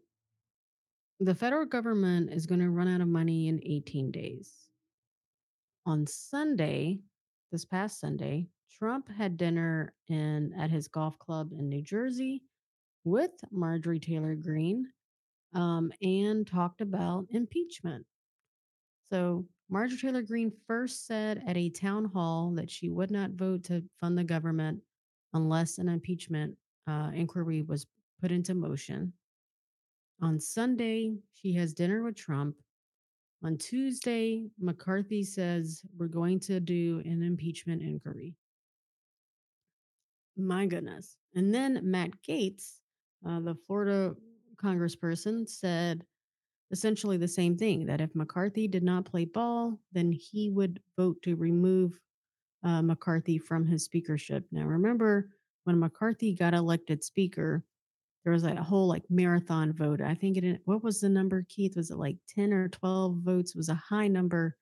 [1.25, 4.53] the federal government is going to run out of money in 18 days.
[5.87, 6.99] On Sunday,
[7.53, 12.43] this past Sunday, Trump had dinner in at his golf club in New Jersey
[13.05, 14.87] with Marjorie Taylor Greene
[15.55, 18.05] um, and talked about impeachment.
[19.09, 23.63] So Marjorie Taylor Greene first said at a town hall that she would not vote
[23.65, 24.81] to fund the government
[25.35, 26.57] unless an impeachment
[26.89, 27.87] uh, inquiry was
[28.21, 29.13] put into motion.
[30.23, 32.55] On Sunday, she has dinner with Trump.
[33.45, 38.37] On Tuesday, McCarthy says we're going to do an impeachment inquiry.
[40.37, 41.17] My goodness.
[41.35, 42.79] And then Matt Gaetz,
[43.29, 44.15] uh, the Florida
[44.63, 46.05] congressperson, said
[46.71, 51.21] essentially the same thing that if McCarthy did not play ball, then he would vote
[51.23, 51.99] to remove
[52.63, 54.45] uh, McCarthy from his speakership.
[54.53, 55.31] Now, remember
[55.65, 57.65] when McCarthy got elected speaker,
[58.25, 60.01] there was a whole like marathon vote.
[60.01, 61.77] I think it what was the number, Keith?
[61.77, 63.51] Was it like 10 or 12 votes?
[63.51, 64.57] It was a high number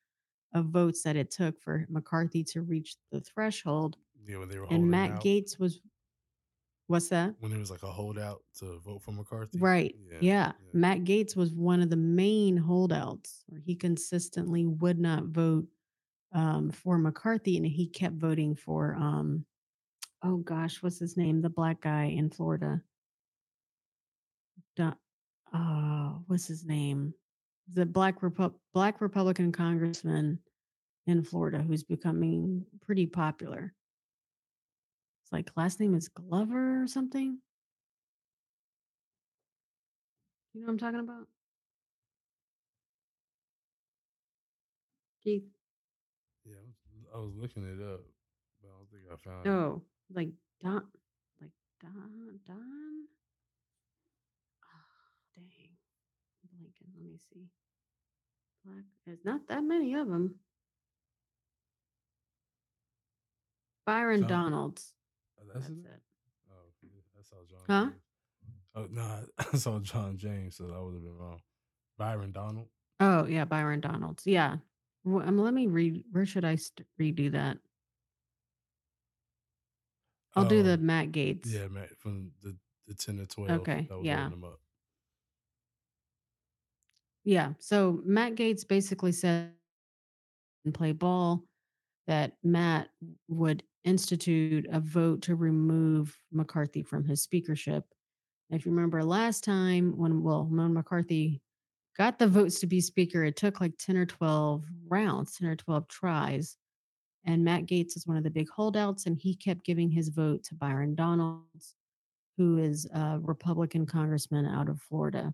[0.54, 3.96] of votes that it took for McCarthy to reach the threshold.
[4.26, 5.22] Yeah, when they were and Matt out.
[5.22, 5.80] Gaetz was
[6.86, 7.34] what's that?
[7.40, 9.58] When it was like a holdout to vote for McCarthy.
[9.58, 9.94] Right.
[10.10, 10.18] Yeah.
[10.20, 10.52] yeah.
[10.60, 10.70] yeah.
[10.72, 15.66] Matt Gaetz was one of the main holdouts where he consistently would not vote
[16.32, 19.44] um, for McCarthy and he kept voting for um,
[20.22, 21.40] oh gosh, what's his name?
[21.40, 22.82] The black guy in Florida.
[24.76, 24.96] Don,
[25.52, 27.14] uh, what's his name?
[27.72, 30.38] The black Repu- black Republican congressman
[31.06, 33.72] in Florida who's becoming pretty popular.
[35.22, 37.38] It's like last name is Glover or something.
[40.52, 41.26] You know what I'm talking about?
[45.22, 45.44] Keith.
[46.44, 46.74] Yeah, I was,
[47.14, 48.00] I was looking it up,
[48.60, 49.50] but I don't think I found it.
[49.50, 49.82] Oh,
[50.12, 50.28] like
[50.62, 50.86] Don,
[51.40, 53.19] like Don, Don.
[57.00, 57.46] Let me see.
[58.64, 58.84] Black.
[59.06, 60.34] There's not that many of them.
[63.86, 64.92] Byron Donalds.
[65.52, 65.78] that's, That's it.
[65.86, 66.00] it.
[66.52, 66.88] Oh,
[67.18, 67.60] I saw John.
[67.66, 67.84] Huh?
[67.90, 67.94] James.
[68.76, 71.40] Oh no, I saw John James, so I would have been wrong.
[71.98, 72.68] Byron Donald.
[73.00, 74.26] Oh yeah, Byron Donalds.
[74.26, 74.56] Yeah.
[75.06, 76.04] Um, let me read.
[76.12, 77.56] Where should I st- redo that?
[80.36, 81.46] I'll do the Um, Matt Gaetz.
[81.46, 83.50] Yeah, Matt from the the ten to twelve.
[83.62, 84.28] Okay, that was yeah.
[87.24, 87.52] Yeah.
[87.58, 89.52] So Matt Gaetz basically said
[90.64, 91.44] and play ball
[92.06, 92.88] that Matt
[93.28, 97.84] would institute a vote to remove McCarthy from his speakership.
[98.50, 101.40] If you remember last time when well, when McCarthy
[101.96, 105.56] got the votes to be speaker, it took like 10 or 12 rounds, 10 or
[105.56, 106.56] 12 tries.
[107.24, 110.42] And Matt Gaetz is one of the big holdouts, and he kept giving his vote
[110.44, 111.74] to Byron Donalds,
[112.38, 115.32] who is a Republican congressman out of Florida.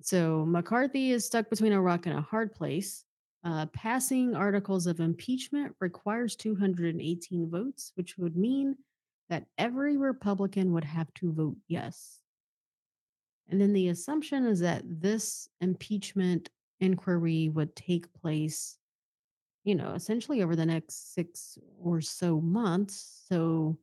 [0.00, 3.04] So McCarthy is stuck between a rock and a hard place.
[3.44, 8.76] Uh, passing articles of impeachment requires 218 votes, which would mean
[9.28, 12.20] that every Republican would have to vote yes.
[13.48, 18.76] And then the assumption is that this impeachment inquiry would take place,
[19.64, 23.24] you know, essentially over the next six or so months.
[23.28, 23.78] So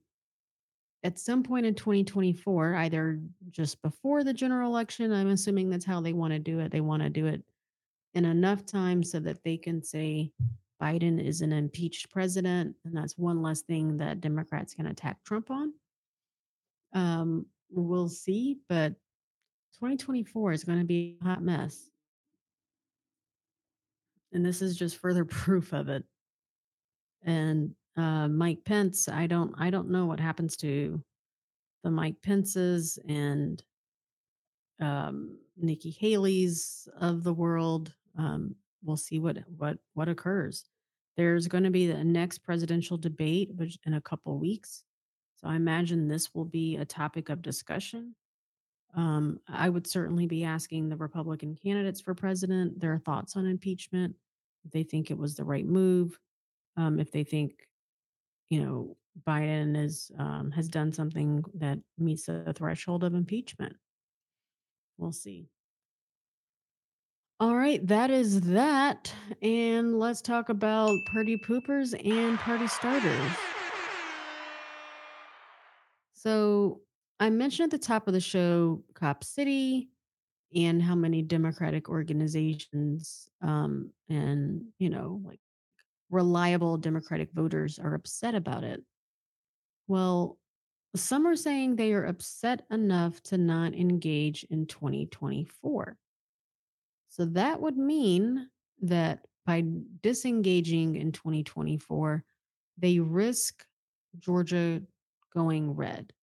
[1.06, 3.20] at some point in 2024, either
[3.52, 6.72] just before the general election, I'm assuming that's how they want to do it.
[6.72, 7.44] They want to do it
[8.16, 10.32] in enough time so that they can say
[10.82, 12.76] Biden is an impeached president.
[12.86, 15.74] And that's one less thing that Democrats can attack Trump on.
[16.94, 18.94] Um, we'll see, but
[19.76, 21.88] 2024 is going to be a hot mess.
[24.34, 26.04] And this is just further proof of it.
[27.22, 31.02] And uh, Mike Pence, I don't, I don't know what happens to
[31.84, 33.64] the Mike Pences and
[34.82, 37.94] um, Nikki Haley's of the world.
[38.18, 40.66] Um, we'll see what what what occurs.
[41.18, 44.84] There's going to be the next presidential debate, which in a couple weeks.
[45.38, 48.16] So I imagine this will be a topic of discussion.
[48.96, 54.16] Um, I would certainly be asking the Republican candidates for president their thoughts on impeachment,
[54.66, 56.18] if they think it was the right move,
[56.78, 57.68] um, if they think,
[58.50, 63.76] you know, Biden is um, has done something that meets the threshold of impeachment.
[64.98, 65.48] We'll see.
[67.40, 69.14] All right, that is that.
[69.42, 73.32] And let's talk about party poopers and party starters.
[76.14, 76.82] So
[77.20, 79.90] I mentioned at the top of the show Cop City
[80.56, 85.40] and how many Democratic organizations um, and, you know, like
[86.10, 88.84] reliable Democratic voters are upset about it.
[89.88, 90.38] Well,
[90.96, 95.98] some are saying they are upset enough to not engage in 2024.
[97.10, 98.50] So that would mean
[98.82, 99.64] that by
[100.02, 102.24] disengaging in 2024,
[102.78, 103.66] they risk
[104.20, 104.82] Georgia
[105.34, 106.14] going red.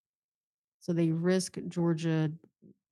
[0.81, 2.33] So they risk Georgia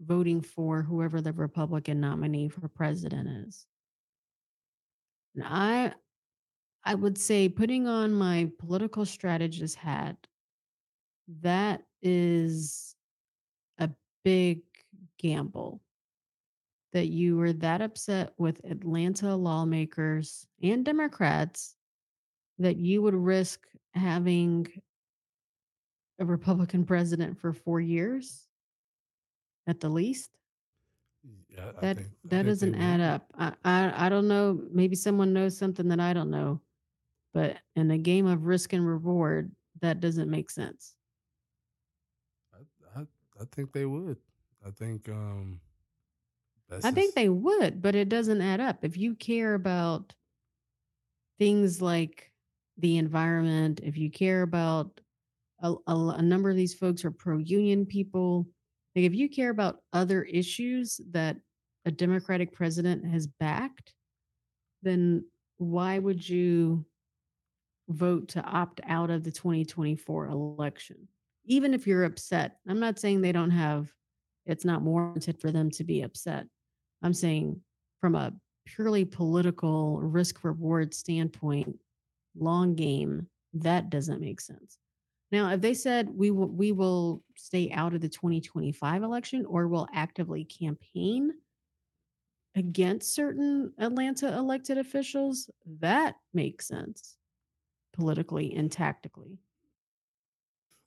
[0.00, 3.66] voting for whoever the Republican nominee for president is.
[5.34, 5.92] And I
[6.84, 10.16] I would say putting on my political strategist hat,
[11.40, 12.96] that is
[13.78, 13.90] a
[14.24, 14.62] big
[15.18, 15.82] gamble
[16.92, 21.76] that you were that upset with Atlanta lawmakers and Democrats
[22.58, 24.66] that you would risk having
[26.18, 28.46] a Republican president for four years
[29.66, 30.30] at the least.
[31.48, 33.26] Yeah, That think, that doesn't add up.
[33.38, 34.60] I, I I don't know.
[34.72, 36.60] Maybe someone knows something that I don't know,
[37.32, 40.96] but in a game of risk and reward, that doesn't make sense.
[42.52, 43.06] I, I,
[43.40, 44.18] I think they would.
[44.64, 45.60] I think um
[46.68, 48.84] that's I think they would, but it doesn't add up.
[48.84, 50.14] If you care about
[51.38, 52.32] things like
[52.76, 55.00] the environment, if you care about
[55.62, 58.48] a, a, a number of these folks are pro union people,
[58.96, 61.38] like if you care about other issues that
[61.86, 63.94] a Democratic president has backed,
[64.82, 65.26] then
[65.58, 66.86] why would you
[67.90, 71.08] vote to opt out of the 2024 election?
[71.46, 73.90] Even if you're upset, I'm not saying they don't have,
[74.46, 76.46] it's not warranted for them to be upset.
[77.02, 77.60] I'm saying
[78.00, 78.32] from a
[78.66, 81.76] purely political risk reward standpoint,
[82.38, 84.78] long game, that doesn't make sense.
[85.32, 89.68] Now, if they said we will we will stay out of the 2025 election or
[89.68, 91.32] will actively campaign
[92.56, 95.48] against certain Atlanta elected officials,
[95.80, 97.16] that makes sense
[97.92, 99.38] politically and tactically.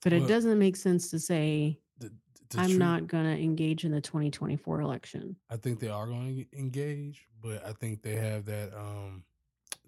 [0.02, 2.12] But it doesn't make sense to say the,
[2.50, 5.36] the I'm truth- not going to engage in the 2024 election.
[5.48, 9.24] I think they are going to engage, but I think they have that um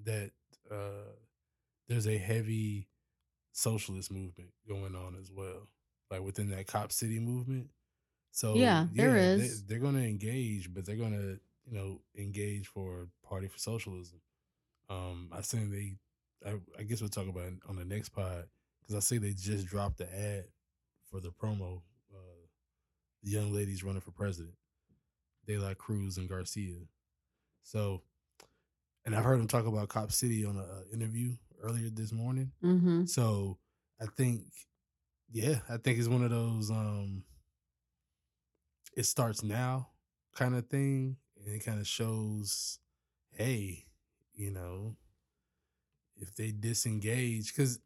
[0.05, 0.31] that
[0.71, 1.13] uh
[1.89, 2.89] there's a heavy
[3.53, 5.69] socialist movement going on as well,
[6.11, 7.69] like within that Cop City movement.
[8.33, 9.63] So Yeah, there yeah, is.
[9.65, 11.39] They, they're going to engage, but they're going to
[11.71, 14.21] you know engage for Party for Socialism.
[14.89, 15.97] Um, I think they,
[16.45, 18.45] I, I guess we'll talk about it on the next pod
[18.81, 20.45] because I see they just dropped the ad
[21.11, 21.83] for the promo.
[22.13, 22.47] Uh,
[23.23, 24.55] the young ladies running for president,
[25.47, 26.77] De La Cruz and Garcia.
[27.63, 28.03] So,
[29.05, 31.33] and I've heard him talk about Cop City on an interview
[31.63, 32.53] earlier this morning.
[32.63, 33.07] Mm-hmm.
[33.07, 33.59] So
[34.01, 34.43] I think,
[35.33, 37.25] yeah, I think it's one of those um
[38.97, 39.89] it starts now
[40.35, 41.17] kind of thing.
[41.39, 42.79] And it kind of shows,
[43.31, 43.85] hey,
[44.35, 44.97] you know,
[46.19, 47.81] if they disengage, because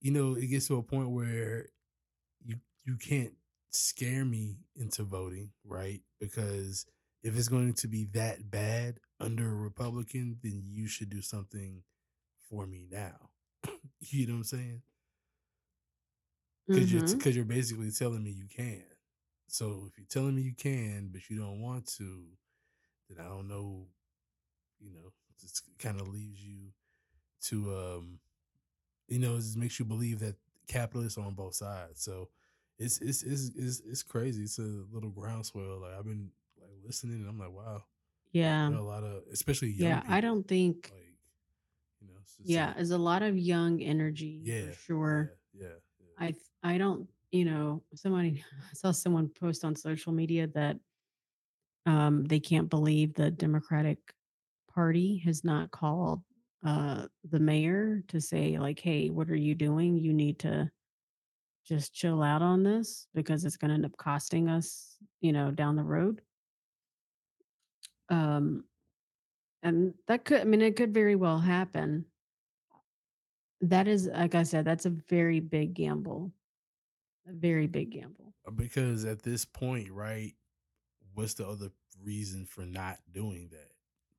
[0.00, 1.66] you know, it gets to a point where
[2.44, 3.34] you you can't
[3.70, 6.00] scare me into voting, right?
[6.20, 6.86] Because
[7.22, 11.82] if it's going to be that bad under a Republican, then you should do something
[12.48, 13.30] for me now.
[14.00, 14.82] you know what I'm saying?
[16.70, 17.18] Because you're Mhm.
[17.18, 18.84] because you're basically telling me you can.
[19.48, 22.24] So if you're telling me you can, but you don't want to,
[23.08, 23.88] then I don't know.
[24.80, 25.12] You know,
[25.42, 26.72] it kind of leaves you
[27.42, 28.20] to um,
[29.08, 30.36] you know, it makes you believe that
[30.68, 32.02] capitalists are on both sides.
[32.02, 32.30] So
[32.78, 34.44] it's it's it's it's, it's crazy.
[34.44, 35.80] It's a little groundswell.
[35.80, 37.84] Like I've been like listening, and I'm like, wow,
[38.32, 38.68] Yeah.
[38.68, 40.02] a lot of especially young Yeah.
[40.08, 41.06] I don't think, like
[42.00, 45.32] you know, yeah, like, there's a lot of young energy yeah, for sure.
[45.52, 45.68] yeah,
[46.00, 50.78] yeah, I I don't, you know, somebody I saw someone post on social media that
[51.86, 54.14] um they can't believe the Democratic
[54.72, 56.22] Party has not called
[56.64, 59.98] uh the mayor to say like, "Hey, what are you doing?
[59.98, 60.70] You need to
[61.66, 65.50] just chill out on this because it's going to end up costing us, you know,
[65.50, 66.20] down the road."
[68.08, 68.64] Um
[69.62, 72.04] and that could I mean it could very well happen.
[73.62, 76.32] That is like I said, that's a very big gamble.
[77.28, 78.34] A very big gamble.
[78.56, 80.34] because at this point, right?
[81.14, 81.70] What's the other
[82.02, 83.72] reason for not doing that?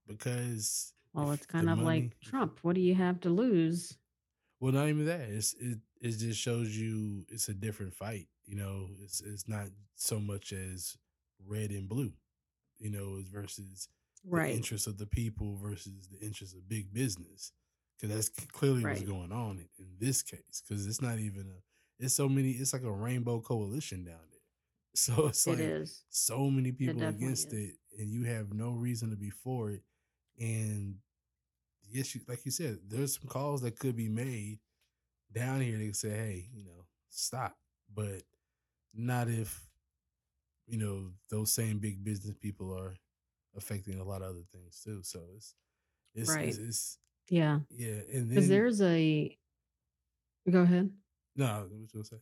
[0.08, 2.60] Because Well, it's kind the of money- like Trump.
[2.62, 3.98] What do you have to lose?
[4.60, 5.22] Well, not even that.
[5.22, 8.28] It's it it just shows you it's a different fight.
[8.46, 10.98] You know, it's it's not so much as
[11.46, 12.14] red and blue.
[12.80, 13.88] You know, it's versus
[14.24, 14.56] the Right.
[14.56, 17.52] interests of the people versus the interests of big business.
[18.00, 20.64] Because that's clearly what's going on in, in this case.
[20.68, 22.04] Because it's not even a.
[22.04, 22.52] It's so many.
[22.52, 24.40] It's like a rainbow coalition down there.
[24.94, 26.04] So it's It like is.
[26.10, 27.70] so many people definitely against is.
[27.70, 29.84] it, and you have no reason to be for it.
[30.40, 30.98] And
[31.92, 34.60] the issue, like you said, there's some calls that could be made
[35.32, 35.78] down here.
[35.78, 37.58] They can say, "Hey, you know, stop,"
[37.94, 38.24] but
[38.94, 39.70] not if
[40.68, 42.96] you know those same big business people are
[43.56, 45.04] affecting a lot of other things too.
[45.04, 45.56] So it's
[46.16, 46.58] it's Right.
[46.58, 47.62] it's, it's Yeah.
[47.70, 49.38] yeah, and Because then there's a
[50.50, 50.92] go ahead.
[51.36, 52.18] no, what you say?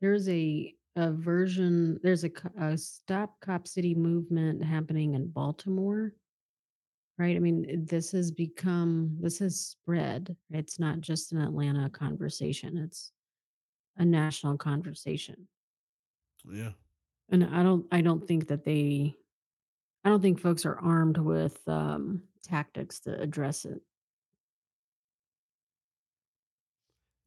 [0.00, 2.00] There's a a version.
[2.02, 6.14] There's a, a stop Cop City movement happening in Baltimore.
[7.20, 7.36] Right.
[7.36, 10.34] I mean, this has become this has spread.
[10.48, 12.78] It's not just an Atlanta conversation.
[12.78, 13.12] It's
[13.98, 15.46] a national conversation.
[16.50, 16.70] Yeah,
[17.28, 19.14] And I don't I don't think that they
[20.02, 23.82] I don't think folks are armed with um tactics to address it.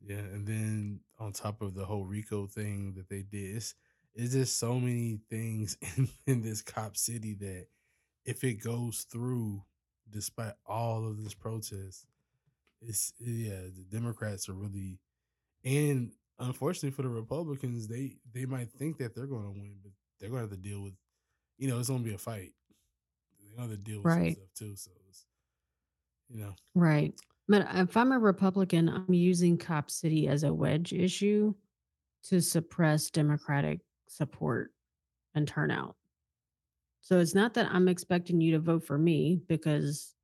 [0.04, 3.76] Yeah, and then on top of the whole RICO thing that they did, it's,
[4.16, 7.68] it's just so many things in, in this cop city that
[8.26, 9.64] if it goes through,
[10.10, 12.06] despite all of this protest,
[12.82, 15.00] it's yeah, the Democrats are really,
[15.66, 19.92] and unfortunately for the Republicans, they they might think that they're going to win, but
[20.20, 20.94] they're going to have to deal with,
[21.58, 22.54] you know, it's going to be a fight.
[23.42, 24.36] They're going to deal with Right.
[24.36, 24.76] some stuff too.
[24.76, 25.26] So, it's,
[26.30, 27.14] you know, Right.
[27.48, 31.54] But uh, if I'm a Republican, I'm using Cop City as a wedge issue
[32.24, 34.72] to suppress Democratic support
[35.36, 35.98] and turnout.
[37.04, 40.16] So it's not that I'm expecting you to vote for me because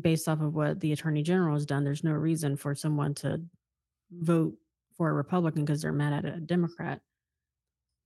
[0.00, 3.40] based off of what the attorney general has done, there's no reason for someone to
[4.10, 4.54] vote
[4.96, 7.00] for a Republican because they're mad at a Democrat.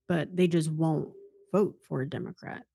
[0.07, 1.09] But they just won't
[1.51, 2.65] vote for a Democrat.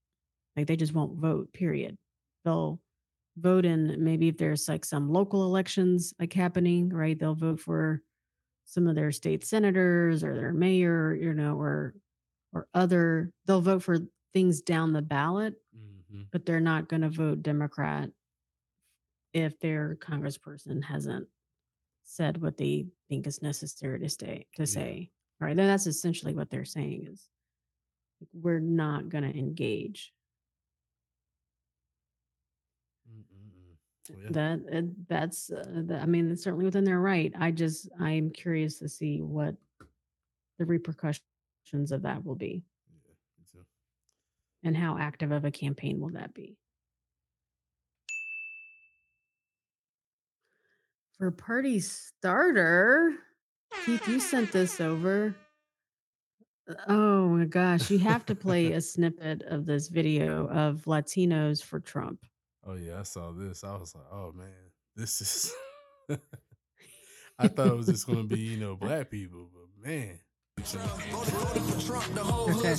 [0.57, 1.97] Like they just won't vote, period.
[2.45, 2.81] They'll
[3.37, 7.17] vote in maybe if there's like some local elections like happening, right?
[7.17, 8.03] They'll vote for
[8.65, 11.95] some of their state senators or their mayor, you know, or
[12.53, 13.99] or other they'll vote for
[14.39, 18.11] things down the ballot, hmm but they're not going to vote Democrat
[19.33, 21.27] if their congressperson hasn't
[22.05, 24.67] said what they think is necessary to stay to Yeah.
[24.67, 25.11] say.
[25.41, 25.57] Right.
[25.57, 27.29] Then that's essentially what they're saying is
[28.33, 30.13] we're not going to engage.
[34.09, 34.31] Yeah.
[34.31, 38.31] that uh, that's uh, the, i mean it's certainly within their right i just i'm
[38.31, 39.55] curious to see what
[40.59, 42.78] the repercussions of that will be Yeah, me too.
[44.65, 46.57] And how active of a campaign will that be
[51.19, 53.15] for party starter
[53.85, 55.35] keith you sent this over
[56.69, 61.63] Uh, oh my gosh you have to play a snippet of this video of latinos
[61.63, 62.21] for trump
[62.69, 63.65] Oh yeah, I saw this.
[63.65, 64.49] I was like, oh man,
[64.95, 65.55] this is.
[67.39, 70.19] I thought it was just gonna be you know black people, but man.
[72.49, 72.75] okay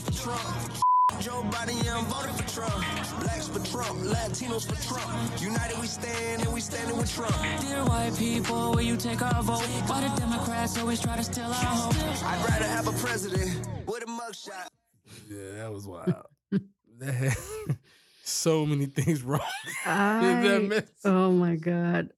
[1.22, 2.86] Joe Biden, yeah, I'm voting for Trump.
[3.20, 5.42] Blacks for Trump, Latinos for Trump.
[5.42, 7.36] United we stand and we standing with Trump.
[7.62, 9.62] Dear white people, will you take our vote?
[9.88, 11.96] Why the Democrats always try to steal our hope?
[12.24, 14.68] I'd rather have a president with a mugshot.
[15.30, 16.26] Yeah, that was wild.
[17.00, 17.38] that had
[18.24, 19.42] so many things wrong.
[19.86, 20.84] I, that mess.
[21.04, 22.12] oh my god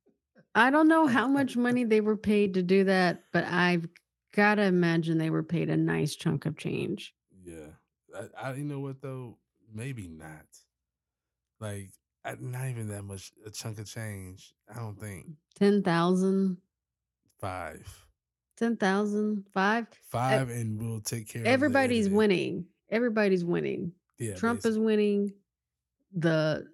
[0.54, 3.88] i don't know how much money they were paid to do that but i've
[4.36, 7.14] gotta imagine they were paid a nice chunk of change
[7.46, 7.68] Yeah,
[8.16, 9.38] I, I you know what though,
[9.74, 10.46] maybe not.
[11.60, 11.92] Like,
[12.26, 14.54] I, not even that much a chunk of change.
[14.74, 15.28] I don't think.
[15.56, 16.58] 10,000
[17.40, 18.06] five,
[18.58, 19.88] 10,000 five?
[20.10, 21.42] Five, and we'll take care.
[21.42, 22.66] of everybody's winning.
[22.90, 23.94] Everybody's winning.
[24.20, 25.34] Yeah, trump is winning.
[26.14, 26.68] The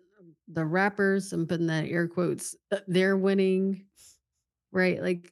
[0.50, 3.86] the rappers i'm putting that in air quotes uh, they're winning
[4.72, 5.02] right?
[5.02, 5.32] Like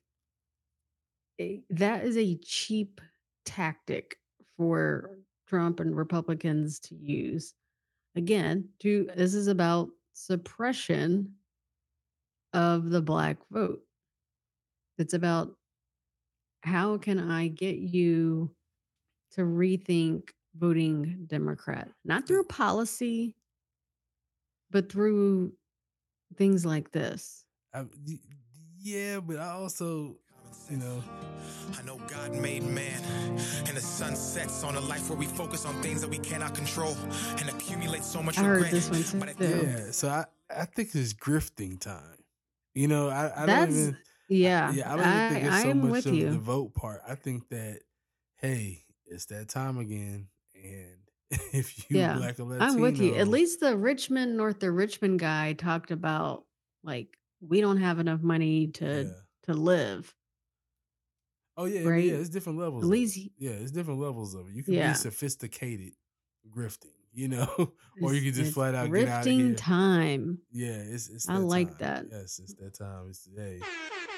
[1.39, 3.01] eh, that is a cheap
[3.45, 4.17] tactic
[4.57, 7.53] for trump and republicans to use.
[8.15, 11.33] Again to this is about suppression
[12.53, 13.81] of the black vote.
[14.97, 15.55] It's about
[16.61, 18.49] how can i get you
[19.31, 21.89] to rethink voting democrat?
[22.05, 22.49] Not through mm.
[22.49, 23.35] policy
[24.75, 25.53] but through
[26.35, 27.45] things like this.
[27.73, 27.85] I,
[28.77, 30.17] yeah, but I also,
[30.69, 31.03] you know,
[31.77, 33.01] I know God made man,
[33.67, 36.53] and the sun sets on a life where we focus on things that we cannot
[36.55, 36.95] control
[37.39, 38.71] and accumulate so much I heard regret.
[38.71, 39.19] this one too.
[39.19, 39.91] But at the yeah.
[39.91, 40.25] So I,
[40.55, 42.17] I think it's grifting time.
[42.73, 43.97] You know, I, I That's don't even.
[44.29, 44.71] yeah.
[44.71, 46.29] Yeah, I don't even think it's I so much of you.
[46.31, 47.01] the vote part.
[47.07, 47.79] I think that,
[48.37, 50.97] hey, it's that time again, and
[51.53, 53.15] if you yeah, black or Latino, I'm with you.
[53.15, 56.43] At least the Richmond, North the Richmond guy talked about
[56.83, 57.07] like
[57.41, 59.11] we don't have enough money to Yeah.
[59.43, 60.13] to live.
[61.57, 62.03] Oh yeah, right?
[62.03, 62.83] yeah, it's different levels.
[62.83, 62.91] At it.
[62.91, 64.53] least yeah, it's different levels of it.
[64.55, 64.89] You can Yeah.
[64.89, 65.93] be sophisticated
[66.49, 67.47] grifting, you know,
[68.01, 69.55] or you can just flat out get out of here.
[69.55, 70.39] time.
[70.51, 71.29] Yeah, it's it's.
[71.29, 71.77] I like time.
[71.79, 72.05] that.
[72.11, 73.07] Yes, it's that time.
[73.09, 73.59] It's hey,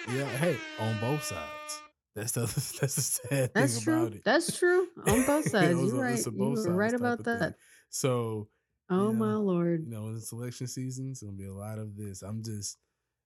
[0.09, 1.81] yeah, hey, on both sides.
[2.15, 2.41] That's the
[2.81, 4.03] that's the sad That's thing true.
[4.03, 4.23] about it.
[4.23, 4.87] That's true.
[5.05, 5.79] On both sides.
[5.79, 6.25] You're right.
[6.25, 7.39] You both were sides right about of thing.
[7.39, 7.55] that.
[7.89, 8.49] So
[8.89, 9.83] Oh you my lord.
[9.85, 12.23] you know, when it's election season, it's gonna be a lot of this.
[12.23, 12.79] I'm just,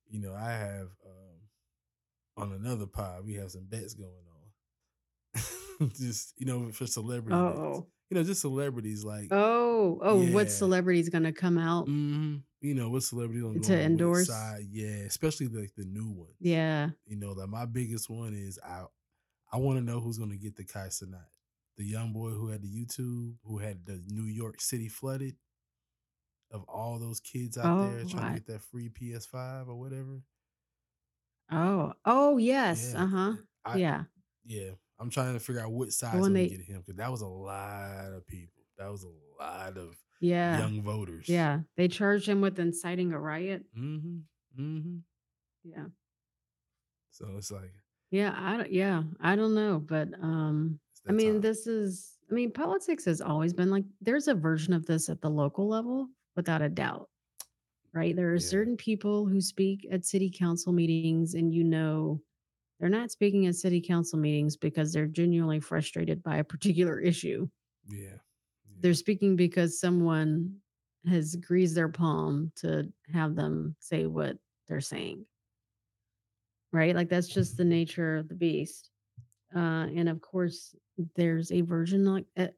[0.10, 1.40] you know, I have um
[2.42, 5.90] on another pod, we have some bets going on.
[5.96, 7.36] just you know, for celebrity.
[7.36, 7.88] Oh.
[8.10, 10.34] You know, just celebrities like Oh, oh, Yeah.
[10.34, 11.88] what celebrity's gonna come out?
[11.88, 14.28] mhm, you know, what celebrities on, To on endorse?
[14.28, 16.36] side, yeah, especially like the new ones.
[16.42, 16.90] Yeah.
[17.06, 18.84] You know, like my biggest one is I
[19.54, 21.24] I want to know who's gonna get the Kai Cenat.
[21.78, 25.36] The young boy who had the YouTube, who had the New York City flooded.
[26.52, 29.76] Of all those kids out there Oh, trying I- to get that free PS5 or
[29.80, 30.22] whatever.
[31.52, 32.92] Oh, oh yes.
[32.94, 33.34] Yeah, Uh huh.
[33.66, 34.04] I- Yeah.
[34.46, 34.72] Yeah.
[35.00, 37.22] I'm trying to figure out what side's one gonna they- get him because that was
[37.22, 38.64] a lot of people.
[38.78, 40.60] That was a lot of Yeah.
[40.60, 41.28] young voters.
[41.28, 41.62] Yeah.
[41.76, 43.66] They charged him with inciting a riot.
[43.78, 44.18] Mm-hmm.
[44.62, 44.98] Mm-hmm.
[45.64, 45.86] Yeah.
[47.12, 47.74] So it's like
[48.12, 48.34] Yeah.
[48.38, 49.04] I don't, yeah.
[49.20, 51.42] I don't know, but um, it's I that mean, time.
[51.42, 52.18] this is.
[52.30, 53.84] I mean, politics has always been like.
[54.00, 57.10] There's a version of this at the local level, without a doubt.
[57.94, 58.16] Right.
[58.16, 58.40] There are Yeah.
[58.40, 62.22] certain people who speak at city council meetings, and you know,
[62.80, 67.48] they're not speaking at city council meetings because they're genuinely frustrated by a particular issue.
[67.88, 68.18] yeah.
[68.80, 70.56] they're speaking because someone
[71.08, 74.38] has greased their palm to have them say what
[74.68, 75.26] they're saying
[76.72, 78.90] right like that's just the nature of the beast
[79.56, 80.76] uh and of course
[81.16, 82.50] there's a version like a,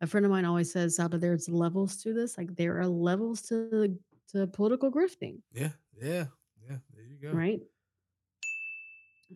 [0.00, 3.42] a friend of mine always says Saba, there's levels to this like there are levels
[3.42, 3.96] to
[4.32, 5.70] to political grifting Yeah.
[6.00, 6.26] Yeah.
[6.68, 6.76] Yeah.
[6.94, 7.32] There you go.
[7.32, 7.60] right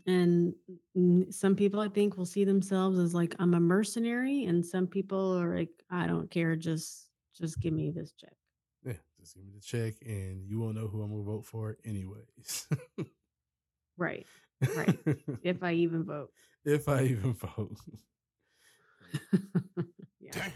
[0.07, 0.55] and
[1.31, 5.37] some people i think will see themselves as like i'm a mercenary and some people
[5.39, 8.35] are like i don't care just just give me this check
[8.85, 8.93] Yeah.
[9.19, 12.69] Just give me the check and you won't know who I'm gonna vote for anyways.
[13.97, 14.27] right
[14.77, 14.99] Right.
[15.43, 16.31] if i even vote
[16.65, 17.77] if I even vote.
[20.21, 20.51] yeah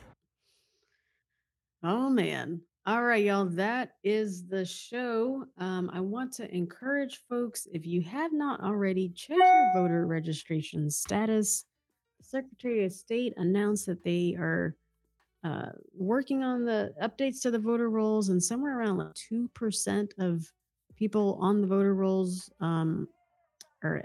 [1.83, 3.45] oh man All right, y'all.
[3.45, 5.45] That is the show.
[5.57, 10.91] Um, I want to encourage folks if you have not already, check your voter registration
[10.91, 11.65] status.
[12.19, 14.75] The Secretary of State announced that they are
[15.45, 15.67] uh,
[15.97, 20.45] working on the updates to the voter rolls, and somewhere around like two percent of
[20.97, 23.07] people on the voter rolls um,
[23.85, 24.03] are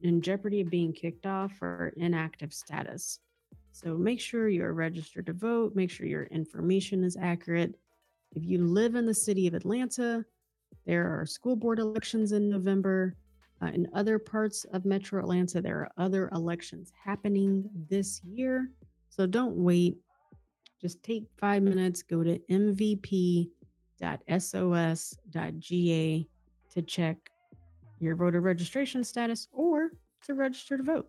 [0.00, 3.18] in jeopardy of being kicked off or inactive status.
[3.72, 5.76] So make sure you're registered to vote.
[5.76, 7.74] Make sure your information is accurate.
[8.34, 10.24] If you live in the city of Atlanta,
[10.86, 13.16] there are school board elections in November.
[13.62, 18.70] Uh, in other parts of Metro Atlanta, there are other elections happening this year.
[19.08, 19.96] So don't wait.
[20.80, 23.48] Just take five minutes, go to mvp.sos.ga
[26.74, 27.16] to check
[28.00, 29.90] your voter registration status or
[30.26, 31.08] to register to vote.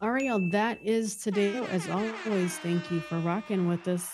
[0.00, 1.56] All right, y'all, that is today.
[1.66, 4.08] As always, thank you for rocking with us.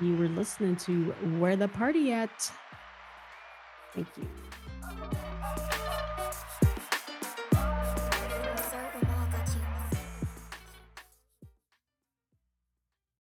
[0.00, 2.50] You were listening to Where the Party At.
[3.94, 4.26] Thank you.